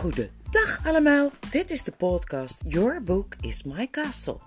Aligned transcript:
Goedendag 0.00 0.86
allemaal, 0.86 1.30
dit 1.50 1.70
is 1.70 1.84
de 1.84 1.92
podcast 1.92 2.62
Your 2.66 3.02
Book 3.02 3.34
is 3.40 3.62
My 3.62 3.88
Castle. 3.90 4.38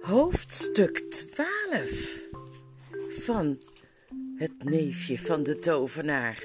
Hoofdstuk 0.00 0.98
12 0.98 2.20
van 3.18 3.58
Het 4.36 4.64
neefje 4.64 5.18
van 5.18 5.42
de 5.42 5.58
tovenaar. 5.58 6.44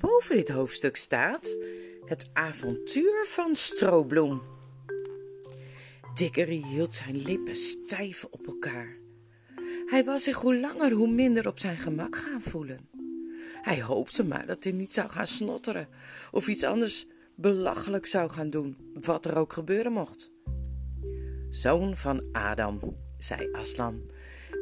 Boven 0.00 0.36
dit 0.36 0.48
hoofdstuk 0.48 0.96
staat 0.96 1.56
Het 2.04 2.30
avontuur 2.32 3.26
van 3.26 3.56
Strobloem. 3.56 4.57
Dickery 6.18 6.62
hield 6.62 6.94
zijn 6.94 7.22
lippen 7.22 7.54
stijf 7.54 8.24
op 8.30 8.46
elkaar. 8.46 8.96
Hij 9.86 10.04
was 10.04 10.22
zich 10.22 10.36
hoe 10.36 10.60
langer 10.60 10.92
hoe 10.92 11.08
minder 11.08 11.46
op 11.46 11.58
zijn 11.58 11.76
gemak 11.76 12.16
gaan 12.16 12.40
voelen. 12.40 12.88
Hij 13.62 13.82
hoopte 13.82 14.24
maar 14.24 14.46
dat 14.46 14.64
hij 14.64 14.72
niet 14.72 14.92
zou 14.92 15.08
gaan 15.08 15.26
snotteren 15.26 15.88
of 16.30 16.48
iets 16.48 16.64
anders 16.64 17.06
belachelijk 17.34 18.06
zou 18.06 18.30
gaan 18.30 18.50
doen, 18.50 18.76
wat 19.00 19.24
er 19.24 19.36
ook 19.36 19.52
gebeuren 19.52 19.92
mocht. 19.92 20.30
Zoon 21.48 21.96
van 21.96 22.22
Adam, 22.32 22.94
zei 23.18 23.52
Aslan, 23.52 24.10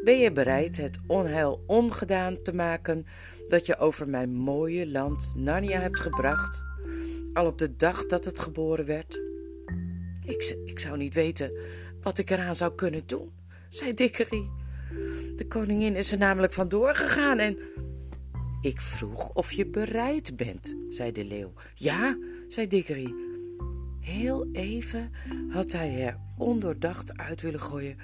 ben 0.05 0.19
je 0.19 0.33
bereid 0.33 0.77
het 0.77 0.98
onheil 1.06 1.64
ongedaan 1.66 2.42
te 2.42 2.55
maken 2.55 3.06
dat 3.48 3.66
je 3.66 3.78
over 3.78 4.09
mijn 4.09 4.34
mooie 4.34 4.91
land 4.91 5.33
Narnia 5.36 5.80
hebt 5.80 6.00
gebracht, 6.00 6.62
al 7.33 7.47
op 7.47 7.59
de 7.59 7.77
dag 7.77 8.06
dat 8.06 8.25
het 8.25 8.38
geboren 8.38 8.86
werd? 8.86 9.25
Ik, 10.27 10.56
ik 10.64 10.78
zou 10.78 10.96
niet 10.96 11.14
weten 11.14 11.52
wat 12.00 12.19
ik 12.19 12.30
eraan 12.30 12.56
zou 12.56 12.74
kunnen 12.74 13.02
doen, 13.06 13.30
zei 13.69 13.94
Dickery. 13.94 14.48
De 15.36 15.46
koningin 15.48 15.96
is 15.96 16.12
er 16.12 16.19
namelijk 16.19 16.52
vandoor 16.52 16.94
gegaan 16.94 17.38
en. 17.38 17.58
Ik 18.60 18.80
vroeg 18.80 19.32
of 19.32 19.52
je 19.52 19.66
bereid 19.66 20.36
bent, 20.36 20.77
zei 20.88 21.12
de 21.12 21.24
leeuw. 21.24 21.52
Ja, 21.74 22.19
zei 22.48 22.66
Dickery. 22.66 23.14
Heel 24.00 24.48
even 24.52 25.12
had 25.48 25.72
hij 25.72 26.06
er 26.06 26.19
ondoordacht 26.38 27.19
uit 27.19 27.41
willen 27.41 27.60
gooien. 27.60 27.97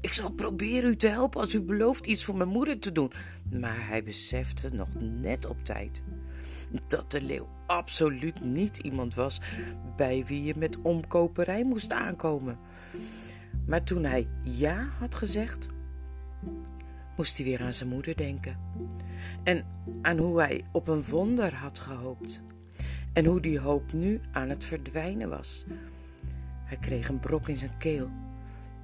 Ik 0.00 0.12
zal 0.12 0.32
proberen 0.32 0.90
u 0.90 0.96
te 0.96 1.08
helpen 1.08 1.40
als 1.40 1.54
u 1.54 1.60
belooft 1.60 2.06
iets 2.06 2.24
voor 2.24 2.36
mijn 2.36 2.48
moeder 2.48 2.78
te 2.78 2.92
doen. 2.92 3.12
Maar 3.60 3.88
hij 3.88 4.02
besefte 4.02 4.68
nog 4.72 4.88
net 5.00 5.46
op 5.46 5.64
tijd 5.64 6.02
dat 6.86 7.10
de 7.10 7.22
leeuw 7.22 7.48
absoluut 7.66 8.44
niet 8.44 8.76
iemand 8.76 9.14
was 9.14 9.40
bij 9.96 10.24
wie 10.26 10.44
je 10.44 10.54
met 10.56 10.80
omkoperij 10.80 11.64
moest 11.64 11.92
aankomen. 11.92 12.58
Maar 13.66 13.82
toen 13.82 14.04
hij 14.04 14.28
ja 14.42 14.86
had 14.98 15.14
gezegd, 15.14 15.68
moest 17.16 17.36
hij 17.36 17.46
weer 17.46 17.62
aan 17.62 17.72
zijn 17.72 17.88
moeder 17.88 18.16
denken. 18.16 18.58
En 19.42 19.64
aan 20.02 20.18
hoe 20.18 20.40
hij 20.40 20.64
op 20.72 20.88
een 20.88 21.04
wonder 21.04 21.54
had 21.54 21.78
gehoopt. 21.78 22.42
En 23.12 23.24
hoe 23.24 23.40
die 23.40 23.58
hoop 23.58 23.92
nu 23.92 24.20
aan 24.32 24.48
het 24.48 24.64
verdwijnen 24.64 25.28
was. 25.28 25.64
Hij 26.64 26.76
kreeg 26.76 27.08
een 27.08 27.20
brok 27.20 27.48
in 27.48 27.56
zijn 27.56 27.76
keel, 27.78 28.10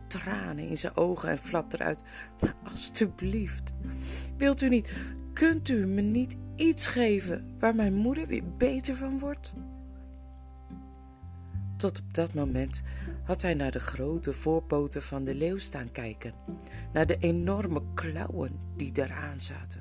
tranen 0.06 0.68
in 0.68 0.78
zijn 0.78 0.96
ogen 0.96 1.28
en 1.28 1.38
flapte 1.38 1.80
eruit. 1.80 2.02
Maar 2.40 2.54
alstublieft, 2.64 3.72
wilt 4.36 4.62
u 4.62 4.68
niet, 4.68 4.90
kunt 5.32 5.68
u 5.68 5.86
me 5.86 6.00
niet 6.00 6.36
iets 6.56 6.86
geven 6.86 7.54
waar 7.58 7.74
mijn 7.74 7.94
moeder 7.94 8.26
weer 8.26 8.56
beter 8.56 8.96
van 8.96 9.18
wordt? 9.18 9.54
Tot 11.76 11.98
op 11.98 12.14
dat 12.14 12.34
moment 12.34 12.82
had 13.24 13.42
hij 13.42 13.54
naar 13.54 13.70
de 13.70 13.80
grote 13.80 14.32
voorpoten 14.32 15.02
van 15.02 15.24
de 15.24 15.34
leeuw 15.34 15.58
staan 15.58 15.92
kijken, 15.92 16.34
naar 16.92 17.06
de 17.06 17.16
enorme 17.18 17.82
klauwen 17.94 18.58
die 18.76 18.92
eraan 18.94 19.40
zaten. 19.40 19.80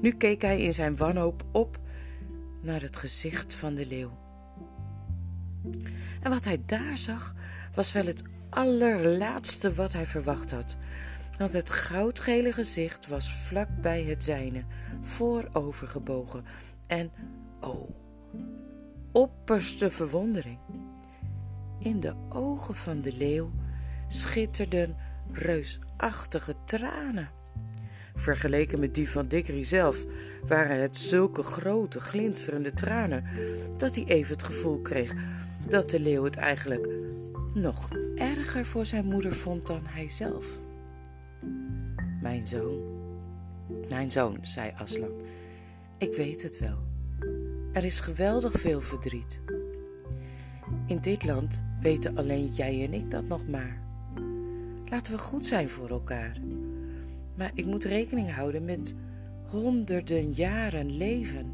Nu 0.00 0.12
keek 0.12 0.42
hij 0.42 0.60
in 0.60 0.74
zijn 0.74 0.96
wanhoop 0.96 1.44
op 1.52 1.78
naar 2.62 2.80
het 2.80 2.96
gezicht 2.96 3.54
van 3.54 3.74
de 3.74 3.86
leeuw. 3.86 4.18
En 6.22 6.30
wat 6.30 6.44
hij 6.44 6.62
daar 6.66 6.98
zag, 6.98 7.34
was 7.74 7.92
wel 7.92 8.06
het 8.06 8.22
allerlaatste 8.48 9.74
wat 9.74 9.92
hij 9.92 10.06
verwacht 10.06 10.50
had, 10.50 10.76
want 11.38 11.52
het 11.52 11.70
goudgele 11.70 12.52
gezicht 12.52 13.06
was 13.06 13.32
vlak 13.32 13.68
bij 13.80 14.02
het 14.02 14.24
zijne, 14.24 14.64
voorovergebogen 15.00 16.44
en, 16.86 17.10
oh, 17.60 17.90
opperste 19.12 19.90
verwondering. 19.90 20.58
In 21.78 22.00
de 22.00 22.14
ogen 22.28 22.74
van 22.74 23.00
de 23.00 23.12
leeuw 23.12 23.50
schitterden 24.08 24.96
reusachtige 25.32 26.54
tranen. 26.64 27.30
Vergeleken 28.14 28.80
met 28.80 28.94
die 28.94 29.10
van 29.10 29.26
Dickery 29.26 29.64
zelf 29.64 30.04
waren 30.46 30.80
het 30.80 30.96
zulke 30.96 31.42
grote, 31.42 32.00
glinsterende 32.00 32.72
tranen 32.72 33.24
dat 33.76 33.94
hij 33.94 34.04
even 34.04 34.32
het 34.32 34.42
gevoel 34.42 34.80
kreeg 34.80 35.14
dat 35.68 35.90
de 35.90 36.00
leeuw 36.00 36.24
het 36.24 36.36
eigenlijk 36.36 36.88
nog 37.54 37.88
erger 38.16 38.66
voor 38.66 38.86
zijn 38.86 39.04
moeder 39.04 39.34
vond 39.34 39.66
dan 39.66 39.80
hij 39.84 40.08
zelf. 40.08 40.46
Mijn 42.28 42.46
zoon, 42.46 42.80
mijn 43.88 44.10
zoon, 44.10 44.38
zei 44.42 44.72
Aslan, 44.76 45.12
ik 45.98 46.14
weet 46.14 46.42
het 46.42 46.58
wel. 46.58 46.78
Er 47.72 47.84
is 47.84 48.00
geweldig 48.00 48.52
veel 48.52 48.80
verdriet. 48.80 49.40
In 50.86 50.98
dit 51.00 51.24
land 51.24 51.64
weten 51.80 52.16
alleen 52.16 52.46
jij 52.46 52.84
en 52.84 52.94
ik 52.94 53.10
dat 53.10 53.24
nog 53.28 53.46
maar. 53.46 53.80
Laten 54.86 55.12
we 55.12 55.18
goed 55.18 55.46
zijn 55.46 55.68
voor 55.68 55.88
elkaar. 55.88 56.40
Maar 57.34 57.50
ik 57.54 57.66
moet 57.66 57.84
rekening 57.84 58.34
houden 58.34 58.64
met 58.64 58.94
honderden 59.46 60.32
jaren 60.32 60.96
leven 60.96 61.52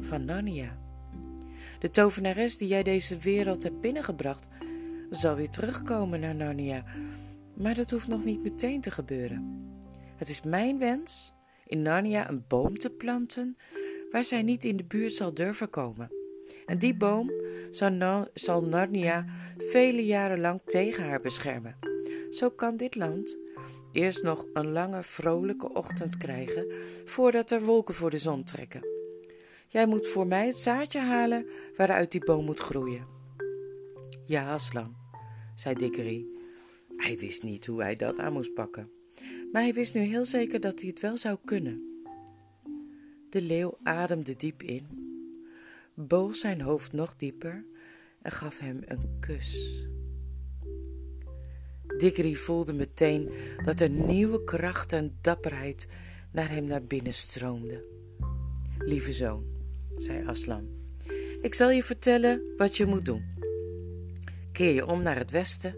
van 0.00 0.24
Narnia. 0.24 0.78
De 1.78 1.90
tovenares 1.90 2.58
die 2.58 2.68
jij 2.68 2.82
deze 2.82 3.16
wereld 3.16 3.62
hebt 3.62 3.80
binnengebracht, 3.80 4.48
zal 5.10 5.36
weer 5.36 5.50
terugkomen 5.50 6.20
naar 6.20 6.34
Narnia. 6.34 6.84
Maar 7.54 7.74
dat 7.74 7.90
hoeft 7.90 8.08
nog 8.08 8.24
niet 8.24 8.42
meteen 8.42 8.80
te 8.80 8.90
gebeuren. 8.90 9.72
Het 10.24 10.32
is 10.32 10.42
mijn 10.42 10.78
wens 10.78 11.32
in 11.66 11.82
Narnia 11.82 12.28
een 12.28 12.44
boom 12.48 12.78
te 12.78 12.90
planten 12.90 13.56
waar 14.10 14.24
zij 14.24 14.42
niet 14.42 14.64
in 14.64 14.76
de 14.76 14.84
buurt 14.84 15.12
zal 15.12 15.34
durven 15.34 15.70
komen. 15.70 16.10
En 16.66 16.78
die 16.78 16.96
boom 16.96 17.32
zal, 18.34 18.62
Narnia 18.62 19.24
vele 19.56 20.04
jaren 20.04 20.40
lang 20.40 20.60
tegen 20.60 21.04
haar 21.08 21.20
beschermen. 21.20 21.78
Zo 22.30 22.50
kan 22.50 22.76
dit 22.76 22.94
land 22.94 23.36
eerst 23.92 24.22
nog 24.22 24.46
een 24.52 24.72
lange, 24.72 25.02
vrolijke 25.02 25.72
ochtend 25.72 26.16
krijgen 26.16 26.74
voordat 27.04 27.50
er 27.50 27.64
wolken 27.64 27.94
voor 27.94 28.10
de 28.10 28.18
zon 28.18 28.44
trekken. 28.44 28.86
Jij 29.68 29.86
moet 29.86 30.06
voor 30.06 30.26
mij 30.26 30.46
het 30.46 30.56
zaadje 30.56 31.00
halen 31.00 31.46
waaruit 31.76 32.12
die 32.12 32.24
boom 32.24 32.44
moet 32.44 32.60
groeien. 32.60 33.06
Ja, 34.26 34.52
Aslan, 34.52 34.96
zei 35.54 35.74
Dickery. 35.74 36.26
Hij 36.96 37.18
wist 37.18 37.42
niet 37.42 37.66
hoe 37.66 37.82
hij 37.82 37.96
dat 37.96 38.18
aan 38.18 38.32
moest 38.32 38.54
pakken, 38.54 38.90
maar 39.54 39.62
hij 39.62 39.74
wist 39.74 39.94
nu 39.94 40.00
heel 40.00 40.24
zeker 40.24 40.60
dat 40.60 40.80
hij 40.80 40.88
het 40.88 41.00
wel 41.00 41.16
zou 41.16 41.38
kunnen. 41.44 42.02
De 43.30 43.42
leeuw 43.42 43.78
ademde 43.82 44.36
diep 44.36 44.62
in, 44.62 44.86
boog 45.94 46.36
zijn 46.36 46.60
hoofd 46.60 46.92
nog 46.92 47.16
dieper 47.16 47.64
en 48.22 48.30
gaf 48.30 48.58
hem 48.58 48.80
een 48.84 49.16
kus. 49.20 49.80
Dickery 51.98 52.34
voelde 52.34 52.72
meteen 52.72 53.30
dat 53.64 53.80
er 53.80 53.90
nieuwe 53.90 54.44
kracht 54.44 54.92
en 54.92 55.18
dapperheid 55.20 55.88
naar 56.32 56.50
hem 56.50 56.64
naar 56.64 56.84
binnen 56.84 57.14
stroomde. 57.14 57.84
Lieve 58.78 59.12
zoon, 59.12 59.44
zei 59.96 60.26
Aslan, 60.26 60.68
ik 61.42 61.54
zal 61.54 61.70
je 61.70 61.82
vertellen 61.82 62.42
wat 62.56 62.76
je 62.76 62.86
moet 62.86 63.04
doen. 63.04 63.24
Keer 64.52 64.74
je 64.74 64.86
om 64.86 65.02
naar 65.02 65.18
het 65.18 65.30
westen 65.30 65.76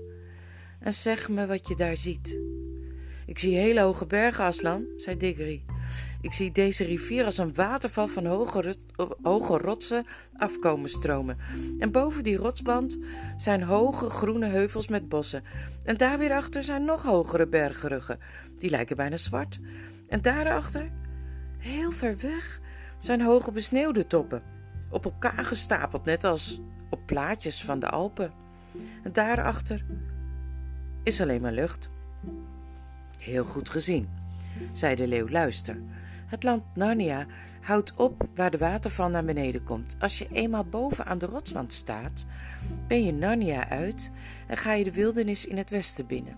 en 0.80 0.92
zeg 0.92 1.28
me 1.28 1.46
wat 1.46 1.68
je 1.68 1.76
daar 1.76 1.96
ziet. 1.96 2.55
Ik 3.26 3.38
zie 3.38 3.56
hele 3.56 3.81
hoge 3.81 4.06
bergen, 4.06 4.44
Aslan, 4.44 4.84
zei 4.96 5.17
Diggory. 5.17 5.64
Ik 6.20 6.32
zie 6.32 6.52
deze 6.52 6.84
rivier 6.84 7.25
als 7.25 7.38
een 7.38 7.55
waterval 7.55 8.06
van 8.06 8.26
hoge, 8.26 8.75
hoge 9.23 9.58
rotsen 9.58 10.06
afkomen 10.37 10.88
stromen. 10.88 11.38
En 11.78 11.93
boven 11.93 12.25
die 12.25 12.37
rotsband 12.37 12.99
zijn 13.37 13.62
hoge 13.62 14.11
groene 14.11 14.46
heuvels 14.46 14.88
met 14.88 15.08
bossen. 15.08 15.43
En 15.84 15.96
daar 15.96 16.19
weer 16.19 16.32
achter 16.32 16.64
zijn 16.64 16.84
nog 16.84 17.02
hogere 17.02 17.46
bergruggen. 17.46 18.19
Die 18.58 18.70
lijken 18.70 18.96
bijna 18.96 19.17
zwart. 19.17 19.58
En 20.08 20.23
daarachter, 20.23 20.90
heel 21.58 21.90
ver 21.90 22.17
weg, 22.20 22.61
zijn 22.99 23.20
hoge 23.20 23.52
besneeuwde 23.52 24.06
toppen. 24.06 24.43
Op 24.90 25.05
elkaar 25.05 25.44
gestapeld, 25.44 26.05
net 26.05 26.25
als 26.25 26.61
op 26.90 27.06
plaatjes 27.06 27.64
van 27.64 27.81
de 27.81 27.90
Alpen. 27.90 28.32
En 29.02 29.12
daarachter 29.12 29.84
is 31.02 31.20
alleen 31.20 31.40
maar 31.40 31.52
lucht. 31.52 31.94
Heel 33.26 33.44
goed 33.44 33.69
gezien, 33.69 34.08
zei 34.73 34.94
de 34.94 35.06
leeuw. 35.06 35.28
Luister. 35.28 35.78
Het 36.26 36.43
land 36.43 36.62
Narnia 36.75 37.26
houdt 37.61 37.94
op 37.94 38.28
waar 38.34 38.50
de 38.50 38.58
waterval 38.58 39.08
naar 39.08 39.25
beneden 39.25 39.64
komt. 39.64 39.96
Als 39.99 40.19
je 40.19 40.28
eenmaal 40.32 40.64
boven 40.64 41.05
aan 41.05 41.19
de 41.19 41.26
rotswand 41.26 41.73
staat, 41.73 42.26
ben 42.87 43.05
je 43.05 43.12
Narnia 43.12 43.69
uit 43.69 44.11
en 44.46 44.56
ga 44.56 44.73
je 44.73 44.84
de 44.84 44.93
wildernis 44.93 45.46
in 45.46 45.56
het 45.56 45.70
westen 45.70 46.06
binnen. 46.06 46.37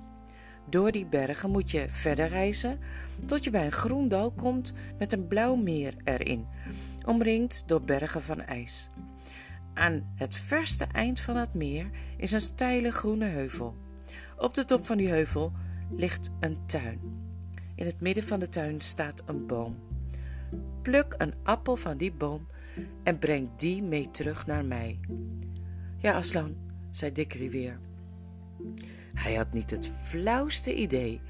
Door 0.70 0.92
die 0.92 1.06
bergen 1.06 1.50
moet 1.50 1.70
je 1.70 1.88
verder 1.88 2.28
reizen 2.28 2.78
tot 3.26 3.44
je 3.44 3.50
bij 3.50 3.64
een 3.64 3.72
groen 3.72 4.08
dal 4.08 4.30
komt 4.30 4.72
met 4.98 5.12
een 5.12 5.26
blauw 5.26 5.54
meer 5.54 5.94
erin, 6.04 6.46
omringd 7.06 7.62
door 7.66 7.82
bergen 7.82 8.22
van 8.22 8.40
ijs. 8.40 8.88
Aan 9.74 10.12
het 10.14 10.34
verste 10.34 10.86
eind 10.92 11.20
van 11.20 11.36
het 11.36 11.54
meer 11.54 11.90
is 12.16 12.32
een 12.32 12.40
steile 12.40 12.90
groene 12.92 13.26
heuvel. 13.26 13.76
Op 14.36 14.54
de 14.54 14.64
top 14.64 14.86
van 14.86 14.96
die 14.96 15.08
heuvel 15.08 15.52
ligt 15.90 16.30
een 16.40 16.66
tuin. 16.66 17.00
In 17.74 17.86
het 17.86 18.00
midden 18.00 18.24
van 18.24 18.40
de 18.40 18.48
tuin 18.48 18.80
staat 18.80 19.22
een 19.26 19.46
boom. 19.46 19.76
Pluk 20.82 21.14
een 21.18 21.34
appel 21.42 21.76
van 21.76 21.96
die 21.96 22.12
boom 22.12 22.46
en 23.02 23.18
breng 23.18 23.48
die 23.56 23.82
mee 23.82 24.10
terug 24.10 24.46
naar 24.46 24.64
mij. 24.64 24.98
Ja, 25.96 26.12
Aslan, 26.12 26.56
zei 26.90 27.12
Dikri 27.12 27.50
weer. 27.50 27.78
Hij 29.14 29.34
had 29.34 29.52
niet 29.52 29.70
het 29.70 29.90
flauwste 30.02 30.74
idee 30.74 31.20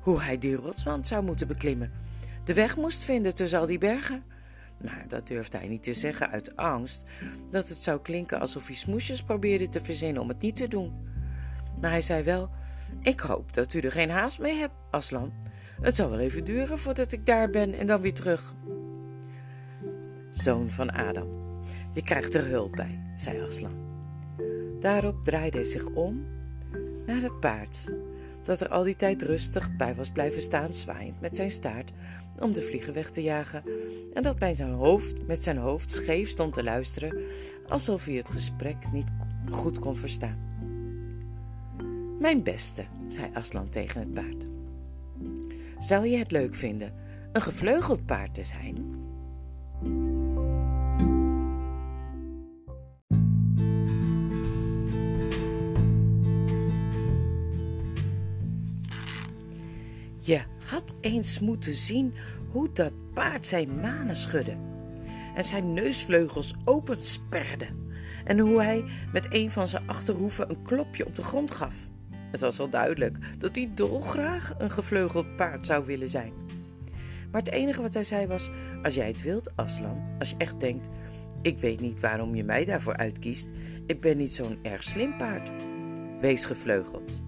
hoe 0.00 0.22
hij 0.22 0.38
die 0.38 0.54
rotswand 0.54 1.06
zou 1.06 1.24
moeten 1.24 1.46
beklimmen. 1.46 1.92
De 2.44 2.54
weg 2.54 2.76
moest 2.76 3.04
vinden 3.04 3.34
tussen 3.34 3.58
al 3.58 3.66
die 3.66 3.78
bergen. 3.78 4.24
Maar 4.84 5.04
dat 5.08 5.26
durfde 5.26 5.58
hij 5.58 5.68
niet 5.68 5.82
te 5.82 5.92
zeggen 5.92 6.30
uit 6.30 6.56
angst 6.56 7.04
dat 7.50 7.68
het 7.68 7.78
zou 7.78 8.00
klinken 8.00 8.40
alsof 8.40 8.66
hij 8.66 8.76
smoesjes 8.76 9.22
probeerde 9.22 9.68
te 9.68 9.84
verzinnen 9.84 10.22
om 10.22 10.28
het 10.28 10.40
niet 10.40 10.56
te 10.56 10.68
doen. 10.68 10.92
Maar 11.80 11.90
hij 11.90 12.00
zei 12.00 12.22
wel: 12.22 12.50
Ik 13.00 13.20
hoop 13.20 13.52
dat 13.52 13.74
u 13.74 13.80
er 13.80 13.92
geen 13.92 14.10
haast 14.10 14.38
mee 14.38 14.54
hebt, 14.54 14.74
Aslan. 14.90 15.32
Het 15.80 15.96
zal 15.96 16.10
wel 16.10 16.18
even 16.18 16.44
duren 16.44 16.78
voordat 16.78 17.12
ik 17.12 17.26
daar 17.26 17.50
ben 17.50 17.74
en 17.74 17.86
dan 17.86 18.00
weer 18.00 18.14
terug. 18.14 18.54
Zoon 20.30 20.70
van 20.70 20.90
Adam, 20.90 21.28
je 21.92 22.02
krijgt 22.02 22.34
er 22.34 22.46
hulp 22.46 22.72
bij, 22.72 23.12
zei 23.16 23.42
Aslan. 23.42 23.84
Daarop 24.80 25.24
draaide 25.24 25.56
hij 25.56 25.66
zich 25.66 25.84
om 25.84 26.24
naar 27.06 27.22
het 27.22 27.40
paard, 27.40 27.94
dat 28.42 28.60
er 28.60 28.68
al 28.68 28.82
die 28.82 28.96
tijd 28.96 29.22
rustig 29.22 29.76
bij 29.76 29.94
was 29.94 30.10
blijven 30.10 30.42
staan, 30.42 30.74
zwaaiend 30.74 31.20
met 31.20 31.36
zijn 31.36 31.50
staart 31.50 31.92
om 32.38 32.52
de 32.52 32.62
vliegen 32.62 32.92
weg 32.92 33.10
te 33.10 33.22
jagen, 33.22 33.62
en 34.12 34.22
dat 34.22 34.38
bij 34.38 34.54
zijn 34.54 34.72
hoofd 34.72 35.26
met 35.26 35.42
zijn 35.42 35.56
hoofd 35.56 35.90
scheef 35.90 36.28
stond 36.28 36.54
te 36.54 36.62
luisteren, 36.62 37.22
alsof 37.68 38.04
hij 38.04 38.14
het 38.14 38.30
gesprek 38.30 38.92
niet 38.92 39.08
goed 39.50 39.78
kon 39.78 39.96
verstaan. 39.96 40.55
Mijn 42.26 42.42
beste, 42.42 42.84
zei 43.08 43.30
Aslan 43.32 43.68
tegen 43.68 44.00
het 44.00 44.14
paard. 44.14 44.46
Zou 45.78 46.06
je 46.06 46.16
het 46.16 46.30
leuk 46.30 46.54
vinden 46.54 46.94
een 47.32 47.42
gevleugeld 47.42 48.06
paard 48.06 48.34
te 48.34 48.44
zijn? 48.44 48.74
Je 60.18 60.42
had 60.64 60.96
eens 61.00 61.38
moeten 61.40 61.74
zien 61.74 62.14
hoe 62.50 62.72
dat 62.72 63.12
paard 63.14 63.46
zijn 63.46 63.80
manen 63.80 64.16
schudde 64.16 64.56
en 65.34 65.44
zijn 65.44 65.72
neusvleugels 65.72 66.54
opensperde 66.64 67.68
en 68.24 68.38
hoe 68.38 68.62
hij 68.62 68.84
met 69.12 69.26
een 69.28 69.50
van 69.50 69.68
zijn 69.68 69.88
achterhoeven 69.88 70.50
een 70.50 70.62
klopje 70.62 71.06
op 71.06 71.16
de 71.16 71.22
grond 71.22 71.50
gaf. 71.50 71.74
Het 72.30 72.40
was 72.40 72.58
al 72.58 72.68
duidelijk 72.68 73.16
dat 73.38 73.56
hij 73.56 73.70
dolgraag 73.74 74.54
een 74.58 74.70
gevleugeld 74.70 75.36
paard 75.36 75.66
zou 75.66 75.84
willen 75.84 76.08
zijn. 76.08 76.32
Maar 77.30 77.40
het 77.40 77.50
enige 77.50 77.82
wat 77.82 77.94
hij 77.94 78.02
zei 78.02 78.26
was: 78.26 78.50
Als 78.82 78.94
jij 78.94 79.06
het 79.06 79.22
wilt, 79.22 79.56
Aslan, 79.56 80.02
als 80.18 80.30
je 80.30 80.36
echt 80.38 80.60
denkt: 80.60 80.88
Ik 81.42 81.58
weet 81.58 81.80
niet 81.80 82.00
waarom 82.00 82.34
je 82.34 82.44
mij 82.44 82.64
daarvoor 82.64 82.96
uitkiest, 82.96 83.50
ik 83.86 84.00
ben 84.00 84.16
niet 84.16 84.32
zo'n 84.34 84.58
erg 84.62 84.82
slim 84.82 85.16
paard. 85.16 85.50
Wees 86.20 86.44
gevleugeld. 86.44 87.22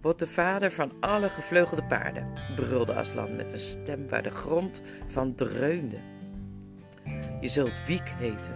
Word 0.00 0.18
de 0.18 0.26
vader 0.26 0.70
van 0.70 0.92
alle 1.00 1.28
gevleugelde 1.28 1.84
paarden, 1.84 2.28
brulde 2.56 2.94
Aslan 2.94 3.36
met 3.36 3.52
een 3.52 3.58
stem 3.58 4.08
waar 4.08 4.22
de 4.22 4.30
grond 4.30 4.82
van 5.06 5.34
dreunde. 5.34 5.98
Je 7.40 7.48
zult 7.48 7.86
Wiek 7.86 8.14
heten. 8.18 8.54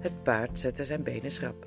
Het 0.00 0.22
paard 0.22 0.58
zette 0.58 0.84
zijn 0.84 1.02
benen 1.02 1.30
schrap. 1.30 1.66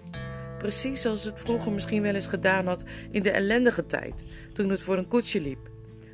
Precies 0.58 1.02
zoals 1.02 1.24
het 1.24 1.40
vroeger 1.40 1.72
misschien 1.72 2.02
wel 2.02 2.14
eens 2.14 2.28
gedaan 2.28 2.68
had 2.68 2.84
in 3.12 3.24
de 3.24 3.32
ellendige 3.32 3.86
tijd, 3.86 4.24
toen 4.54 4.70
het 4.70 4.82
voor 4.82 4.98
een 4.98 5.08
koetsje 5.08 5.42
liep. 5.42 5.70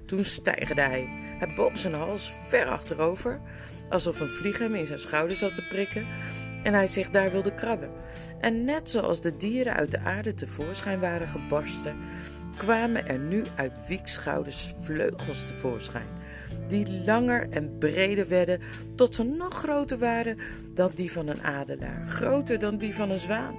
Toen 0.06 0.26
stijgde 0.26 0.82
hij. 0.82 1.22
Hij 1.40 1.54
boog 1.54 1.78
zijn 1.78 1.94
hals 1.94 2.34
ver 2.48 2.68
achterover, 2.68 3.42
alsof 3.90 4.20
een 4.20 4.30
vlieg 4.30 4.60
hem 4.60 4.76
in 4.76 4.86
zijn 4.86 5.00
schouder 5.00 5.36
zat 5.36 5.56
te 5.56 5.68
prikken 5.68 6.08
en 6.64 6.74
hij 6.74 6.88
zich 6.88 7.10
daar 7.10 7.32
wilde 7.32 7.54
krabben. 7.54 7.92
En 8.40 8.66
net 8.66 8.90
zoals 8.90 9.22
de 9.22 9.38
dieren 9.38 9.74
uit 9.74 9.92
de 9.92 10.00
aarde 10.00 10.34
tevoorschijn 10.34 11.00
waren 11.00 11.28
gebarsten, 11.28 11.98
kwamen 12.58 13.08
er 13.08 13.20
nu 13.20 13.44
uit 13.56 13.88
Wieks 13.88 14.14
schouders 14.14 14.74
vleugels 14.82 15.46
tevoorschijn, 15.46 16.08
die 16.68 17.04
langer 17.04 17.50
en 17.50 17.78
breder 17.78 18.28
werden 18.28 18.62
tot 18.96 19.16
ze 19.16 19.24
nog 19.24 19.54
groter 19.54 19.98
waren 19.98 20.38
dan 20.74 20.92
die 20.96 21.12
van 21.12 21.28
een 21.28 21.42
adelaar, 21.42 22.06
groter 22.06 22.60
dan 22.60 22.78
die 22.78 22.96
van 22.96 23.10
een 23.10 23.20
zwaan, 23.20 23.56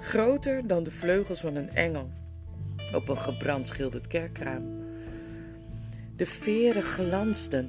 groter 0.00 0.66
dan 0.66 0.84
de 0.84 0.90
vleugels 0.90 1.40
van 1.40 1.56
een 1.56 1.70
engel 1.70 2.10
op 2.94 3.08
een 3.08 3.16
gebrandschilderd 3.16 4.06
kerkraam. 4.06 4.86
De 6.16 6.26
veren 6.26 6.82
glansden, 6.82 7.68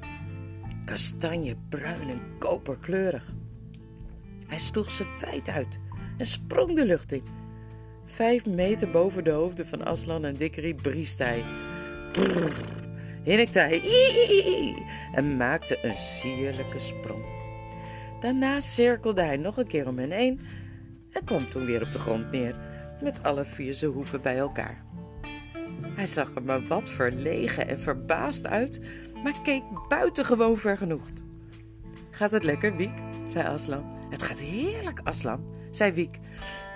kastanjebruin 0.86 2.10
en 2.10 2.22
koperkleurig. 2.38 3.34
Hij 4.48 4.60
sloeg 4.60 4.92
ze 4.92 5.18
wijd 5.22 5.50
uit 5.50 5.80
en 6.18 6.26
sprong 6.26 6.76
de 6.76 6.86
lucht 6.86 7.12
in. 7.12 7.24
Vijf 8.06 8.46
meter 8.46 8.90
boven 8.90 9.24
de 9.24 9.32
hoofden 9.32 9.68
van 9.68 9.86
Aslan 9.86 10.26
en 10.26 10.36
Dikkerie 10.36 10.76
briest 10.76 11.20
hij. 11.20 11.46
Hinnikte 13.24 13.60
hij 13.60 14.75
en 15.13 15.38
maakte 15.38 15.86
een 15.86 15.98
sierlijke 15.98 16.80
sprong. 16.80 17.24
Daarna 18.19 18.60
cirkelde 18.60 19.21
hij 19.21 19.38
nog 19.38 19.57
een 19.57 19.68
keer 19.68 19.88
om 19.88 19.98
hen 19.98 20.12
heen 20.12 20.42
en 21.12 21.24
kwam 21.24 21.50
toen 21.50 21.66
weer 21.66 21.81
op 21.81 21.92
de 21.92 22.00
grond 22.00 22.31
neer, 22.31 22.56
met 23.01 23.24
alle 23.24 23.45
vier 23.45 23.74
zijn 23.74 23.92
hoeven 23.92 24.21
bij 24.21 24.38
elkaar. 24.38 24.83
Hij 25.95 26.07
zag 26.07 26.36
er 26.36 26.44
maar 26.44 26.68
wat 26.68 26.89
verlegen 26.89 27.68
en 27.68 27.80
verbaasd 27.80 28.48
uit, 28.48 28.81
maar 29.24 29.42
keek 29.44 29.63
buitengewoon 29.88 30.57
vergenoegd. 30.57 31.24
Gaat 32.10 32.31
het 32.31 32.44
lekker, 32.44 32.75
Wiek? 32.75 32.94
zei 33.26 33.47
Aslan. 33.47 33.97
Het 34.09 34.23
gaat 34.23 34.40
heerlijk, 34.40 34.99
Aslan, 35.04 35.45
zei 35.71 35.92
Wiek. 35.92 36.19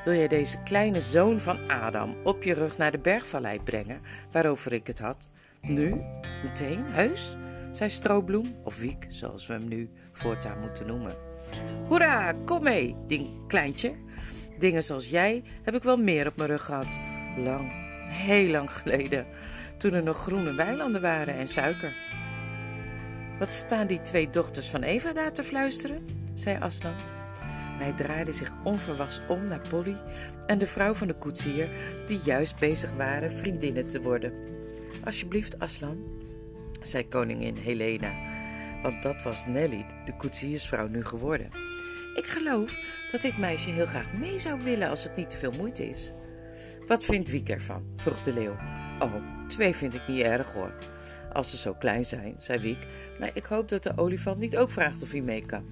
Wil 0.06 0.14
jij 0.14 0.28
deze 0.28 0.64
kleine 0.64 1.00
zoon 1.00 1.40
van 1.40 1.70
Adam 1.70 2.16
op 2.24 2.44
je 2.44 2.54
rug 2.54 2.78
naar 2.78 2.92
de 2.92 3.00
bergvallei 3.00 3.60
brengen, 3.60 4.02
waarover 4.32 4.74
ik 4.74 4.88
het 4.88 5.00
had? 5.00 5.30
Nu? 5.68 6.02
Meteen? 6.44 6.86
Heus? 6.86 7.38
zei 7.72 7.90
Stroobloem, 7.90 8.56
of 8.64 8.80
Wiek, 8.80 9.06
zoals 9.10 9.48
we 9.48 9.54
hem 9.54 9.68
nu 9.68 9.90
voortaan 10.12 10.60
moeten 10.60 10.88
noemen. 10.88 11.16
Hoera, 11.88 12.34
kom 12.46 12.64
mee, 12.64 12.96
ding 13.08 13.48
kleintje. 13.48 13.94
Dingen 14.60 14.84
zoals 14.84 15.10
jij 15.10 15.44
heb 15.62 15.76
ik 15.76 15.84
wel 15.84 15.98
meer 15.98 16.28
op 16.28 16.36
mijn 16.36 16.50
rug 16.50 16.64
gehad. 16.64 17.00
Lang, 17.38 17.72
heel 18.10 18.52
lang 18.52 18.72
geleden, 18.72 19.26
toen 19.78 19.94
er 19.94 20.04
nog 20.04 20.18
groene 20.18 20.54
weilanden 20.54 21.02
waren 21.02 21.36
en 21.36 21.48
suiker. 21.48 21.96
Wat 23.40 23.54
staan 23.54 23.88
die 23.88 24.02
twee 24.02 24.30
dochters 24.30 24.70
van 24.70 24.84
Eva 24.84 25.14
daar 25.14 25.34
te 25.34 25.44
fluisteren? 25.44 26.06
zei 26.34 26.58
Aslan. 26.60 26.96
hij 27.78 27.94
draaide 27.94 28.32
zich 28.32 28.52
onverwachts 28.64 29.22
om 29.28 29.48
naar 29.48 29.68
Polly 29.70 29.98
en 30.46 30.58
de 30.58 30.68
vrouw 30.68 30.94
van 30.94 31.08
de 31.08 31.16
koetsier, 31.16 31.70
die 32.08 32.20
juist 32.24 32.60
bezig 32.60 32.96
waren 32.96 33.32
vriendinnen 33.32 33.88
te 33.88 34.02
worden. 34.02 34.34
Alsjeblieft, 35.04 35.60
Aslan, 35.60 35.98
zei 36.82 37.08
koningin 37.08 37.56
Helena, 37.56 38.14
want 38.82 39.04
dat 39.04 39.24
was 39.24 39.46
Nelly, 39.46 39.86
de 40.06 40.16
koetsiersvrouw, 40.16 40.88
nu 40.88 41.04
geworden. 41.04 41.50
Ik 42.16 42.26
geloof 42.26 42.78
dat 43.12 43.22
dit 43.22 43.38
meisje 43.38 43.70
heel 43.70 43.86
graag 43.86 44.14
mee 44.14 44.40
zou 44.40 44.64
willen 44.64 44.90
als 44.90 45.04
het 45.04 45.16
niet 45.16 45.30
te 45.30 45.38
veel 45.38 45.52
moeite 45.52 45.90
is. 45.90 46.14
Wat 46.88 47.06
vindt 47.06 47.30
Wiek 47.30 47.50
ervan? 47.50 47.86
vroeg 47.96 48.22
de 48.22 48.34
leeuw. 48.34 48.56
Oh, 49.00 49.14
twee 49.48 49.76
vind 49.76 49.94
ik 49.94 50.08
niet 50.08 50.22
erg 50.22 50.54
hoor. 50.54 50.74
Als 51.34 51.50
ze 51.50 51.58
zo 51.58 51.74
klein 51.74 52.06
zijn, 52.06 52.36
zei 52.38 52.60
Wiek, 52.60 52.88
maar 53.20 53.32
ik 53.34 53.46
hoop 53.46 53.70
dat 53.70 53.84
de 53.84 53.98
olifant 53.98 54.40
niet 54.40 54.58
ook 54.58 54.70
vraagt 54.70 55.02
of 55.02 55.12
hij 55.12 55.22
mee 55.22 55.46
kan. 55.46 55.66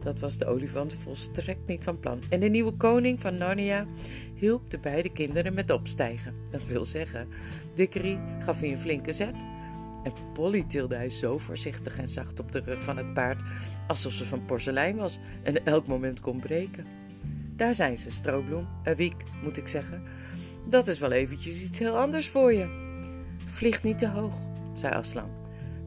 Dat 0.00 0.18
was 0.18 0.38
de 0.38 0.46
olifant 0.46 0.94
volstrekt 0.94 1.66
niet 1.66 1.84
van 1.84 2.00
plan. 2.00 2.22
En 2.28 2.40
de 2.40 2.48
nieuwe 2.48 2.72
koning 2.72 3.20
van 3.20 3.36
Narnia 3.36 3.86
hielp 4.34 4.70
de 4.70 4.78
beide 4.78 5.12
kinderen 5.12 5.54
met 5.54 5.70
opstijgen. 5.70 6.34
Dat 6.50 6.66
wil 6.66 6.84
zeggen, 6.84 7.28
Dickery 7.74 8.18
gaf 8.38 8.60
hij 8.60 8.70
een 8.70 8.78
flinke 8.78 9.12
zet. 9.12 9.46
En 10.02 10.12
Polly 10.32 10.64
tilde 10.64 10.94
hij 10.94 11.10
zo 11.10 11.38
voorzichtig 11.38 11.98
en 11.98 12.08
zacht 12.08 12.40
op 12.40 12.52
de 12.52 12.60
rug 12.64 12.82
van 12.82 12.96
het 12.96 13.14
paard, 13.14 13.38
alsof 13.88 14.12
ze 14.12 14.24
van 14.24 14.44
porselein 14.44 14.96
was 14.96 15.18
en 15.42 15.64
elk 15.64 15.86
moment 15.86 16.20
kon 16.20 16.40
breken. 16.40 16.86
Daar 17.56 17.74
zijn 17.74 17.98
ze, 17.98 18.10
Stroobloem, 18.10 18.68
een 18.84 18.94
wiek, 18.94 19.24
moet 19.42 19.56
ik 19.56 19.68
zeggen. 19.68 20.02
Dat 20.68 20.86
is 20.86 20.98
wel 20.98 21.12
eventjes 21.12 21.62
iets 21.62 21.78
heel 21.78 21.98
anders 21.98 22.28
voor 22.28 22.52
je. 22.52 22.88
Vlieg 23.44 23.82
niet 23.82 23.98
te 23.98 24.08
hoog, 24.08 24.34
zei 24.72 24.94
Aslan. 24.94 25.30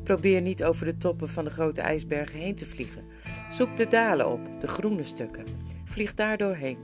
Probeer 0.04 0.42
niet 0.42 0.64
over 0.64 0.86
de 0.86 0.98
toppen 0.98 1.30
van 1.30 1.44
de 1.44 1.50
grote 1.50 1.82
ijsbergen 1.82 2.40
heen 2.40 2.56
te 2.56 2.66
vliegen. 2.66 3.04
Zoek 3.50 3.78
de 3.78 3.88
dalen 3.88 4.32
op, 4.32 4.40
de 4.60 4.68
groene 4.68 5.04
stukken. 5.04 5.46
Vlieg 5.86 6.14
daar 6.14 6.38
doorheen. 6.38 6.78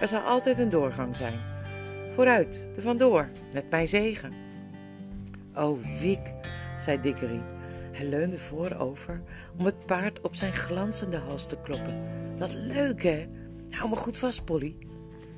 Er 0.00 0.08
zal 0.08 0.20
altijd 0.20 0.58
een 0.58 0.70
doorgang 0.70 1.16
zijn. 1.16 1.40
Vooruit, 2.10 2.68
er 2.76 2.82
vandoor, 2.82 3.28
met 3.52 3.70
mijn 3.70 3.88
zegen. 3.88 4.32
Oh, 5.54 6.00
Wiek, 6.00 6.34
zei 6.78 7.00
Dickery. 7.00 7.42
Hij 7.92 8.06
leunde 8.06 8.38
voorover 8.38 9.22
om 9.58 9.64
het 9.64 9.86
paard 9.86 10.20
op 10.20 10.34
zijn 10.34 10.52
glanzende 10.52 11.16
hals 11.16 11.48
te 11.48 11.56
kloppen. 11.62 12.02
Wat 12.38 12.54
leuk, 12.54 13.02
hè? 13.02 13.28
Hou 13.70 13.90
me 13.90 13.96
goed 13.96 14.16
vast, 14.16 14.44
Polly. 14.44 14.76